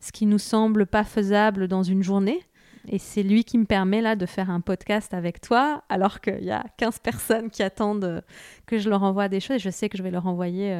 ce 0.00 0.12
qui 0.12 0.26
nous 0.26 0.38
semble 0.38 0.86
pas 0.86 1.04
faisable 1.04 1.68
dans 1.68 1.82
une 1.82 2.02
journée. 2.02 2.40
Et 2.88 2.98
c'est 2.98 3.22
lui 3.22 3.44
qui 3.44 3.58
me 3.58 3.64
permet 3.64 4.00
là 4.00 4.16
de 4.16 4.26
faire 4.26 4.50
un 4.50 4.60
podcast 4.60 5.14
avec 5.14 5.40
toi, 5.40 5.84
alors 5.88 6.20
qu'il 6.20 6.42
y 6.42 6.50
a 6.50 6.64
15 6.78 6.98
personnes 6.98 7.50
qui 7.50 7.62
attendent 7.62 8.04
euh, 8.04 8.20
que 8.66 8.78
je 8.78 8.90
leur 8.90 9.04
envoie 9.04 9.28
des 9.28 9.38
choses. 9.38 9.56
Et 9.56 9.60
je 9.60 9.70
sais 9.70 9.88
que 9.88 9.96
je 9.96 10.02
vais 10.02 10.10
leur 10.10 10.26
envoyer 10.26 10.74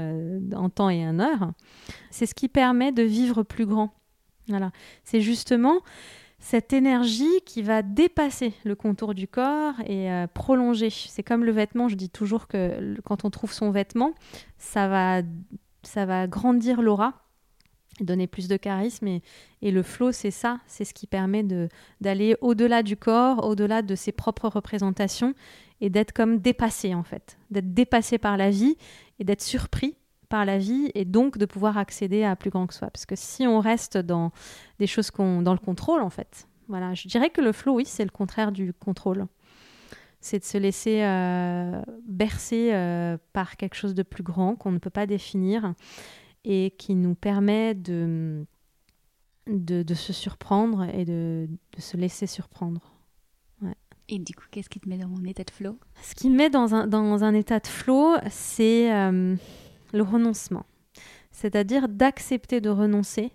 en 0.55 0.69
temps 0.69 0.91
et 0.91 1.07
en 1.07 1.21
heure. 1.21 1.53
C'est 2.11 2.27
ce 2.27 2.35
qui 2.35 2.49
permet 2.49 2.91
de 2.91 3.03
vivre 3.03 3.43
plus 3.45 3.67
grand. 3.67 3.95
Voilà. 4.49 4.73
C'est 5.05 5.21
justement 5.21 5.81
cette 6.43 6.73
énergie 6.73 7.41
qui 7.47 7.63
va 7.63 7.83
dépasser 7.83 8.53
le 8.65 8.75
contour 8.75 9.15
du 9.15 9.29
corps 9.29 9.75
et 9.87 10.11
euh, 10.11 10.27
prolonger. 10.27 10.91
C'est 10.91 11.23
comme 11.23 11.45
le 11.45 11.53
vêtement, 11.53 11.89
je 11.89 11.95
dis 11.95 12.11
toujours 12.11 12.49
que 12.49 13.01
quand 13.05 13.25
on 13.25 13.31
trouve 13.31 13.53
son 13.53 13.71
vêtement, 13.71 14.13
ça 14.59 14.89
va, 14.89 15.23
ça 15.85 16.05
va 16.05 16.27
grandir 16.27 16.83
l'aura, 16.83 17.15
donner 18.01 18.27
plus 18.27 18.49
de 18.49 18.57
charisme. 18.57 19.07
Et, 19.07 19.23
et 19.63 19.71
le 19.71 19.85
flow, 19.85 20.11
c'est 20.11 20.33
ça, 20.33 20.59
c'est 20.67 20.85
ce 20.85 20.93
qui 20.93 21.07
permet 21.07 21.45
d'aller 22.01 22.37
au-delà 22.41 22.83
du 22.83 22.97
corps, 22.97 23.47
au-delà 23.47 23.81
de 23.81 23.95
ses 23.95 24.11
propres 24.11 24.49
représentations 24.49 25.35
et 25.81 25.91
d'être 25.91 26.13
comme 26.13 26.39
dépassé 26.39 26.93
en 26.93 27.05
fait, 27.05 27.39
d'être 27.53 27.73
dépassé 27.73 28.19
par 28.19 28.37
la 28.37 28.51
vie 28.51 28.77
et 29.21 29.25
d'être 29.25 29.43
surpris 29.43 29.95
par 30.33 30.47
la 30.47 30.57
vie 30.57 30.91
et 30.95 31.05
donc 31.05 31.37
de 31.37 31.45
pouvoir 31.45 31.77
accéder 31.77 32.25
à 32.25 32.37
plus 32.37 32.49
grand 32.49 32.67
que 32.67 32.73
soi. 32.73 32.89
Parce 32.89 33.05
que 33.05 33.17
si 33.17 33.47
on 33.47 33.61
reste 33.61 33.99
dans 33.99 34.33
des 34.79 34.87
choses 34.87 35.11
qu'on, 35.11 35.43
dans 35.43 35.53
le 35.53 35.59
contrôle, 35.59 36.01
en 36.01 36.09
fait, 36.09 36.49
voilà, 36.69 36.95
je 36.95 37.07
dirais 37.07 37.29
que 37.29 37.43
le 37.43 37.53
flow, 37.53 37.75
oui, 37.75 37.85
c'est 37.85 38.03
le 38.03 38.11
contraire 38.11 38.51
du 38.51 38.73
contrôle. 38.73 39.27
C'est 40.21 40.39
de 40.39 40.45
se 40.45 40.57
laisser 40.57 41.03
euh, 41.03 41.83
bercer 42.09 42.71
euh, 42.73 43.19
par 43.35 43.59
quelque 43.59 43.75
chose 43.75 43.93
de 43.93 44.03
plus 44.03 44.23
grand 44.23 44.57
qu'on 44.57 44.73
ne 44.73 44.79
peut 44.79 44.89
pas 44.89 45.05
définir 45.05 45.75
et 46.45 46.71
qui 46.79 46.95
nous 46.95 47.15
permet 47.15 47.75
de 47.75 48.47
de, 49.49 49.95
se 49.95 50.15
surprendre 50.15 50.85
et 50.95 51.05
de, 51.05 51.47
se 51.77 51.99
laisser 51.99 52.27
surprendre. 52.27 52.81
Et 54.09 54.19
du 54.19 54.35
coup, 54.35 54.45
qu'est-ce 54.51 54.71
qui 54.71 54.81
te 54.81 54.89
met 54.89 54.97
dans 54.97 55.15
un 55.15 55.25
état 55.25 55.45
de 55.45 55.51
flow? 55.51 55.79
Ce 56.03 56.15
qui 56.15 56.31
me 56.31 56.37
met 56.37 56.49
dans 56.49 56.75
un, 56.75 56.87
dans 56.87 57.23
un 57.23 57.35
état 57.35 57.59
de 57.59 57.67
flow, 57.67 58.15
c'est 58.31 58.93
euh, 58.95 59.37
le 59.93 60.03
renoncement. 60.03 60.67
C'est-à-dire 61.31 61.89
d'accepter 61.89 62.61
de 62.61 62.71
renoncer 62.71 63.33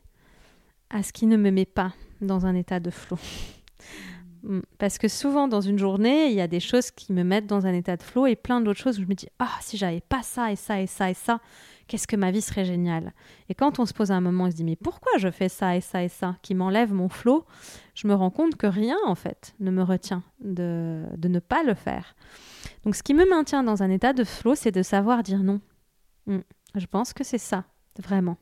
à 0.90 1.04
ce 1.04 1.12
qui 1.12 1.26
ne 1.26 1.38
me 1.38 1.52
met 1.52 1.66
pas 1.66 1.94
dans 2.22 2.46
un 2.46 2.56
état 2.56 2.80
de 2.80 2.90
flow. 2.90 3.18
Mm. 4.44 4.60
Parce 4.78 4.98
que 4.98 5.08
souvent 5.08 5.48
dans 5.48 5.62
une 5.62 5.80
journée, 5.80 6.28
il 6.28 6.34
y 6.34 6.42
a 6.42 6.48
des 6.48 6.60
choses 6.60 6.92
qui 6.92 7.12
me 7.14 7.24
mettent 7.24 7.48
dans 7.48 7.66
un 7.66 7.74
état 7.74 7.98
de 7.98 8.04
flow 8.04 8.28
et 8.28 8.36
plein 8.36 8.62
d'autres 8.62 8.80
choses 8.80 9.00
où 9.00 9.04
je 9.04 9.08
me 9.08 9.16
dis 9.16 9.28
ah 9.40 9.52
si 9.62 9.78
j'avais 9.78 10.02
pas 10.02 10.22
ça 10.24 10.52
et 10.52 10.56
ça 10.56 10.82
et 10.82 10.88
ça 10.88 11.10
et 11.10 11.14
ça, 11.14 11.40
qu'est-ce 11.88 12.08
que 12.08 12.16
ma 12.16 12.32
vie 12.32 12.42
serait 12.42 12.66
géniale? 12.66 13.14
Et 13.50 13.56
quand 13.56 13.80
on 13.80 13.86
se 13.86 13.94
pose 13.94 14.12
un 14.12 14.22
moment, 14.22 14.46
on 14.46 14.52
se 14.52 14.56
dit 14.56 14.64
mais 14.64 14.76
pourquoi 14.76 15.12
je 15.18 15.30
fais 15.30 15.50
ça 15.50 15.76
et 15.76 15.82
ça 15.82 16.04
et 16.04 16.10
ça? 16.10 16.36
qui 16.42 16.56
m'enlève 16.56 16.94
mon 16.94 17.10
flow, 17.10 17.46
je 17.96 18.08
me 18.08 18.14
rends 18.14 18.32
compte 18.32 18.56
que 18.56 18.68
rien 18.68 18.98
en 19.06 19.16
fait 19.16 19.56
ne 19.60 19.72
me 19.72 19.84
retient 19.84 20.24
de, 20.40 21.04
de 21.18 21.28
ne 21.28 21.40
pas 21.40 21.64
le 21.64 21.74
faire. 21.74 22.16
Donc 22.84 22.96
ce 22.96 23.04
qui 23.04 23.14
me 23.14 23.28
maintient 23.28 23.64
dans 23.64 23.84
un 23.84 23.90
état 23.90 24.14
de 24.14 24.24
flow, 24.24 24.56
c'est 24.56 24.72
de 24.72 24.84
savoir 24.84 25.24
dire 25.24 25.40
non. 25.44 25.60
Mm. 26.28 26.40
Je 26.76 26.86
pense 26.86 27.14
que 27.14 27.24
c'est 27.24 27.38
ça, 27.38 27.66
vraiment. 28.00 28.38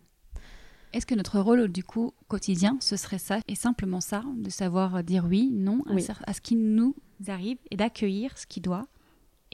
Est-ce 0.94 1.06
que 1.06 1.16
notre 1.16 1.40
rôle 1.40 1.68
du 1.68 1.84
coup 1.84 2.14
quotidien, 2.28 2.78
ce 2.80 2.96
serait 2.96 3.18
ça 3.18 3.40
et 3.48 3.56
simplement 3.56 4.02
ça, 4.02 4.24
de 4.38 4.50
savoir 4.50 5.04
dire 5.04 5.26
oui, 5.26 5.50
non 5.52 5.84
à 6.26 6.34
ce 6.34 6.42
qui 6.42 6.56
nous 6.56 6.96
arrive 7.28 7.58
et 7.70 7.76
d'accueillir 7.76 8.38
ce 8.38 8.48
qui 8.48 8.62
doit 8.62 8.88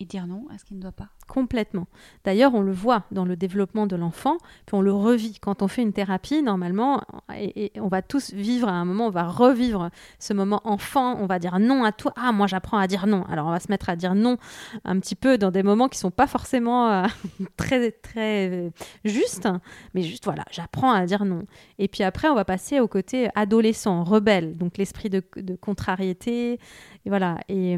dire 0.05 0.27
non 0.27 0.45
à 0.53 0.57
ce 0.57 0.65
qui 0.65 0.75
ne 0.75 0.81
doit 0.81 0.91
pas 0.91 1.09
Complètement. 1.27 1.87
D'ailleurs, 2.25 2.53
on 2.55 2.61
le 2.61 2.73
voit 2.73 3.03
dans 3.11 3.23
le 3.23 3.37
développement 3.37 3.87
de 3.87 3.95
l'enfant, 3.95 4.37
puis 4.65 4.75
on 4.75 4.81
le 4.81 4.91
revit. 4.91 5.39
Quand 5.39 5.61
on 5.61 5.69
fait 5.69 5.81
une 5.81 5.93
thérapie, 5.93 6.43
normalement, 6.43 7.01
et, 7.33 7.71
on 7.77 7.87
va 7.87 8.01
tous 8.01 8.33
vivre 8.33 8.67
à 8.67 8.73
un 8.73 8.83
moment, 8.83 9.07
on 9.07 9.11
va 9.11 9.23
revivre 9.23 9.89
ce 10.19 10.33
moment 10.33 10.61
enfant, 10.65 11.15
on 11.19 11.27
va 11.27 11.39
dire 11.39 11.59
non 11.59 11.85
à 11.85 11.93
tout. 11.93 12.09
Ah, 12.17 12.31
moi 12.33 12.47
j'apprends 12.47 12.77
à 12.77 12.87
dire 12.87 13.07
non. 13.07 13.23
Alors 13.29 13.47
on 13.47 13.51
va 13.51 13.59
se 13.59 13.69
mettre 13.69 13.89
à 13.89 13.95
dire 13.95 14.13
non 14.13 14.37
un 14.83 14.99
petit 14.99 15.15
peu 15.15 15.37
dans 15.37 15.51
des 15.51 15.63
moments 15.63 15.87
qui 15.87 15.99
sont 15.99 16.11
pas 16.11 16.27
forcément 16.27 16.89
euh, 16.89 17.05
très, 17.57 17.91
très 17.91 18.49
euh, 18.49 18.69
justes, 19.05 19.47
mais 19.93 20.01
juste 20.01 20.25
voilà, 20.25 20.43
j'apprends 20.51 20.91
à 20.91 21.05
dire 21.05 21.23
non. 21.23 21.45
Et 21.79 21.87
puis 21.87 22.03
après, 22.03 22.27
on 22.27 22.35
va 22.35 22.45
passer 22.45 22.79
au 22.79 22.87
côté 22.87 23.29
adolescent, 23.35 24.03
rebelle, 24.03 24.57
donc 24.57 24.77
l'esprit 24.77 25.09
de, 25.09 25.23
contrariété. 25.61 26.59
Et 27.05 27.09
voilà. 27.09 27.39
Et, 27.47 27.77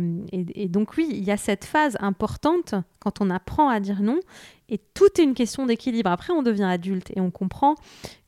donc 0.69 0.97
oui, 0.97 1.07
il 1.11 1.23
y 1.23 1.31
a 1.31 1.37
cette 1.37 1.65
phase 1.65 1.97
importante 2.13 2.75
quand 2.99 3.21
on 3.21 3.31
apprend 3.31 3.69
à 3.69 3.79
dire 3.79 4.01
non. 4.01 4.19
Et 4.69 4.77
tout 4.93 5.09
est 5.19 5.23
une 5.23 5.33
question 5.33 5.65
d'équilibre. 5.65 6.11
Après, 6.11 6.31
on 6.31 6.43
devient 6.43 6.63
adulte 6.63 7.11
et 7.15 7.21
on 7.21 7.31
comprend 7.31 7.73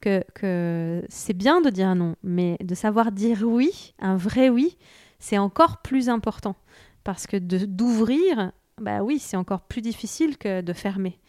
que, 0.02 0.24
que 0.34 1.04
c'est 1.08 1.38
bien 1.38 1.62
de 1.62 1.70
dire 1.70 1.94
non, 1.94 2.16
mais 2.24 2.58
de 2.64 2.74
savoir 2.76 3.12
dire 3.12 3.44
oui, 3.44 3.94
un 4.00 4.18
vrai 4.18 4.50
oui, 4.50 4.78
c'est 5.20 5.38
encore 5.38 5.82
plus 5.84 6.10
important. 6.10 6.56
Parce 7.04 7.28
que 7.28 7.38
d'ouvrir, 7.38 8.52
bah 8.82 9.04
oui, 9.04 9.20
c'est 9.20 9.38
encore 9.38 9.62
plus 9.62 9.82
difficile 9.82 10.38
que 10.38 10.62
de 10.62 10.74
fermer. 10.74 11.20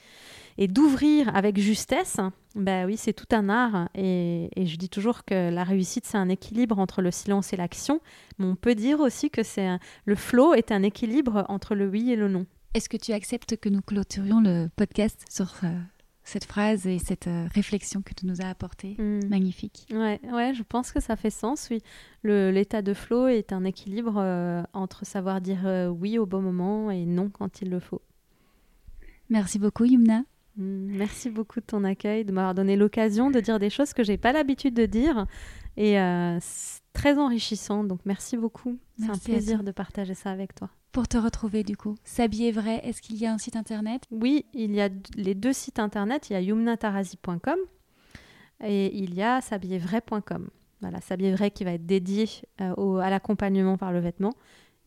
Et 0.57 0.69
d'ouvrir 0.69 1.37
avec 1.37 1.59
justesse, 1.61 2.19
bah 2.57 2.87
oui, 2.87 2.97
c'est 2.97 3.13
tout 3.13 3.29
un 3.33 3.49
art. 3.49 3.89
Et, 3.95 4.49
et, 4.57 4.67
je 4.67 4.77
dis 4.77 4.89
toujours 4.89 5.25
que 5.25 5.51
la 5.51 5.63
réussite, 5.63 6.07
c'est 6.07 6.17
un 6.17 6.29
équilibre 6.29 6.79
entre 6.79 7.03
le 7.03 7.11
silence 7.11 7.53
et 7.53 7.57
l'action. 7.57 8.01
Mais 8.39 8.47
on 8.47 8.57
peut 8.57 8.75
dire 8.75 9.01
aussi 9.01 9.31
que 9.31 9.43
c'est 9.43 9.69
le 10.05 10.15
flow 10.15 10.55
est 10.55 10.73
un 10.73 10.83
équilibre 10.83 11.45
entre 11.49 11.75
le 11.75 11.87
oui 11.87 12.11
et 12.11 12.17
le 12.17 12.29
non. 12.29 12.47
Est-ce 12.77 12.91
que 12.91 12.99
tu 12.99 13.13
acceptes 13.13 13.57
que 13.57 13.71
nous 13.71 13.81
clôturions 13.81 14.41
le 14.41 14.69
podcast 14.77 15.25
sur 15.31 15.55
euh, 15.65 15.69
cette 16.25 16.45
phrase 16.45 16.87
et 16.87 16.99
cette 16.99 17.27
euh, 17.27 17.47
réflexion 17.55 18.03
que 18.03 18.13
tu 18.13 18.27
nous 18.27 18.43
as 18.43 18.49
apportée? 18.49 18.97
Hmm. 18.99 19.27
Magnifique. 19.29 19.87
Ouais, 19.91 20.21
ouais, 20.31 20.53
je 20.53 20.63
pense 20.63 20.93
que 20.93 21.01
ça 21.01 21.17
fait 21.17 21.31
sens, 21.31 21.69
oui. 21.71 21.81
L'état 22.23 22.83
de 22.83 22.93
flow 22.93 23.29
est 23.29 23.55
un 23.55 23.65
équilibre 23.65 24.17
euh, 24.19 24.63
entre 24.75 25.07
savoir 25.07 25.41
dire 25.41 25.91
oui 25.99 26.19
au 26.19 26.27
bon 26.27 26.43
moment 26.43 26.91
et 26.91 27.07
non 27.07 27.31
quand 27.31 27.63
il 27.63 27.71
le 27.71 27.81
faut. 27.81 28.03
Merci 29.31 29.59
beaucoup, 29.59 29.87
Yumna. 29.87 30.25
Hmm, 30.57 30.97
merci 30.97 31.31
beaucoup 31.31 31.61
de 31.61 31.67
ton 31.67 31.85
accueil, 31.85 32.25
de 32.25 32.33
m'avoir 32.33 32.55
donné 32.55 32.77
l'occasion 32.77 33.31
de 33.31 33.41
dire 33.41 33.59
des 33.59 33.71
choses 33.71 33.93
que 33.93 34.03
j'ai 34.03 34.17
pas 34.17 34.33
l'habitude 34.33 34.75
de 34.75 34.87
dire. 34.87 35.27
Et 35.77 35.97
c'est 36.41 36.81
très 36.95 37.19
enrichissant, 37.19 37.85
donc 37.85 38.01
merci 38.07 38.39
beaucoup. 38.39 38.79
C'est 38.99 39.11
un 39.11 39.19
plaisir 39.19 39.63
de 39.63 39.73
partager 39.73 40.15
ça 40.15 40.31
avec 40.31 40.55
toi 40.55 40.71
pour 40.97 41.09
te 41.09 41.19
retrouver 41.19 41.63
du 41.63 41.77
coup 41.77 41.95
S'habiller 42.05 42.53
vrai, 42.53 42.81
est-ce 42.83 43.03
qu'il 43.03 43.17
y 43.17 43.27
a 43.27 43.33
un 43.35 43.37
site 43.37 43.55
internet? 43.55 44.05
Oui, 44.11 44.47
il 44.55 44.75
y 44.75 44.81
a 44.81 44.89
les 45.15 45.35
deux 45.35 45.53
sites 45.53 45.79
internet. 45.79 46.31
Il 46.31 46.33
y 46.33 46.37
a 46.37 46.41
yumnatarazi.com 46.41 47.59
et 48.65 48.97
il 48.97 49.15
y 49.15 49.23
a 49.23 49.43
s'habillervrai.com. 49.43 50.49
Voilà, 50.81 51.03
s'habiller 51.03 51.35
vrai 51.35 51.51
qui 51.51 51.65
va 51.65 51.73
être 51.73 51.85
dédié 51.85 52.31
euh, 52.63 52.97
à 52.97 53.11
l'accompagnement 53.11 53.77
par 53.77 53.93
le 53.93 54.01
vêtement 54.01 54.33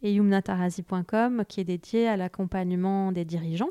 et 0.01 0.11
yumnatarazi.com 0.13 1.43
qui 1.47 1.61
est 1.61 1.65
dédié 1.65 2.07
à 2.07 2.17
l'accompagnement 2.17 3.11
des 3.11 3.23
dirigeants 3.23 3.69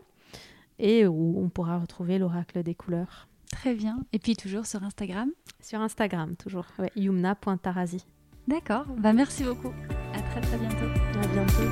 et 0.79 1.07
où 1.07 1.41
on 1.43 1.49
pourra 1.49 1.79
retrouver 1.79 2.19
l'oracle 2.19 2.63
des 2.63 2.75
couleurs. 2.75 3.29
Très 3.51 3.75
bien. 3.75 3.99
Et 4.13 4.19
puis 4.19 4.37
toujours 4.37 4.67
sur 4.67 4.83
Instagram? 4.83 5.31
Sur 5.61 5.81
Instagram, 5.81 6.37
toujours. 6.37 6.67
Ouais, 6.79 6.93
yumna.tarazi. 6.97 8.05
D'accord. 8.47 8.85
Bah, 8.99 9.13
merci 9.13 9.45
beaucoup. 9.45 9.73
À 10.15 10.21
très 10.23 10.41
très 10.41 10.59
bientôt. 10.59 10.87
À 11.23 11.27
bientôt. 11.29 11.63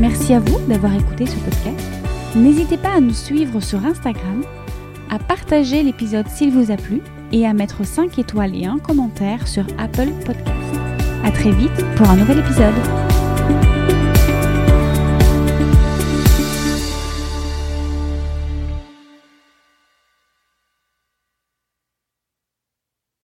Merci 0.00 0.32
à 0.32 0.40
vous 0.40 0.58
d'avoir 0.66 0.94
écouté 0.94 1.26
ce 1.26 1.36
podcast. 1.38 1.86
N'hésitez 2.34 2.78
pas 2.78 2.94
à 2.96 3.00
nous 3.00 3.12
suivre 3.12 3.60
sur 3.60 3.84
Instagram, 3.84 4.42
à 5.10 5.18
partager 5.18 5.82
l'épisode 5.82 6.28
s'il 6.28 6.52
vous 6.52 6.70
a 6.70 6.76
plu 6.76 7.02
et 7.32 7.46
à 7.46 7.52
mettre 7.52 7.84
5 7.84 8.18
étoiles 8.18 8.56
et 8.56 8.66
un 8.66 8.78
commentaire 8.78 9.46
sur 9.46 9.66
Apple 9.78 10.10
Podcast. 10.24 10.80
À 11.22 11.30
très 11.30 11.50
vite 11.50 11.84
pour 11.96 12.08
un 12.08 12.16
nouvel 12.16 12.38
épisode. 12.38 13.19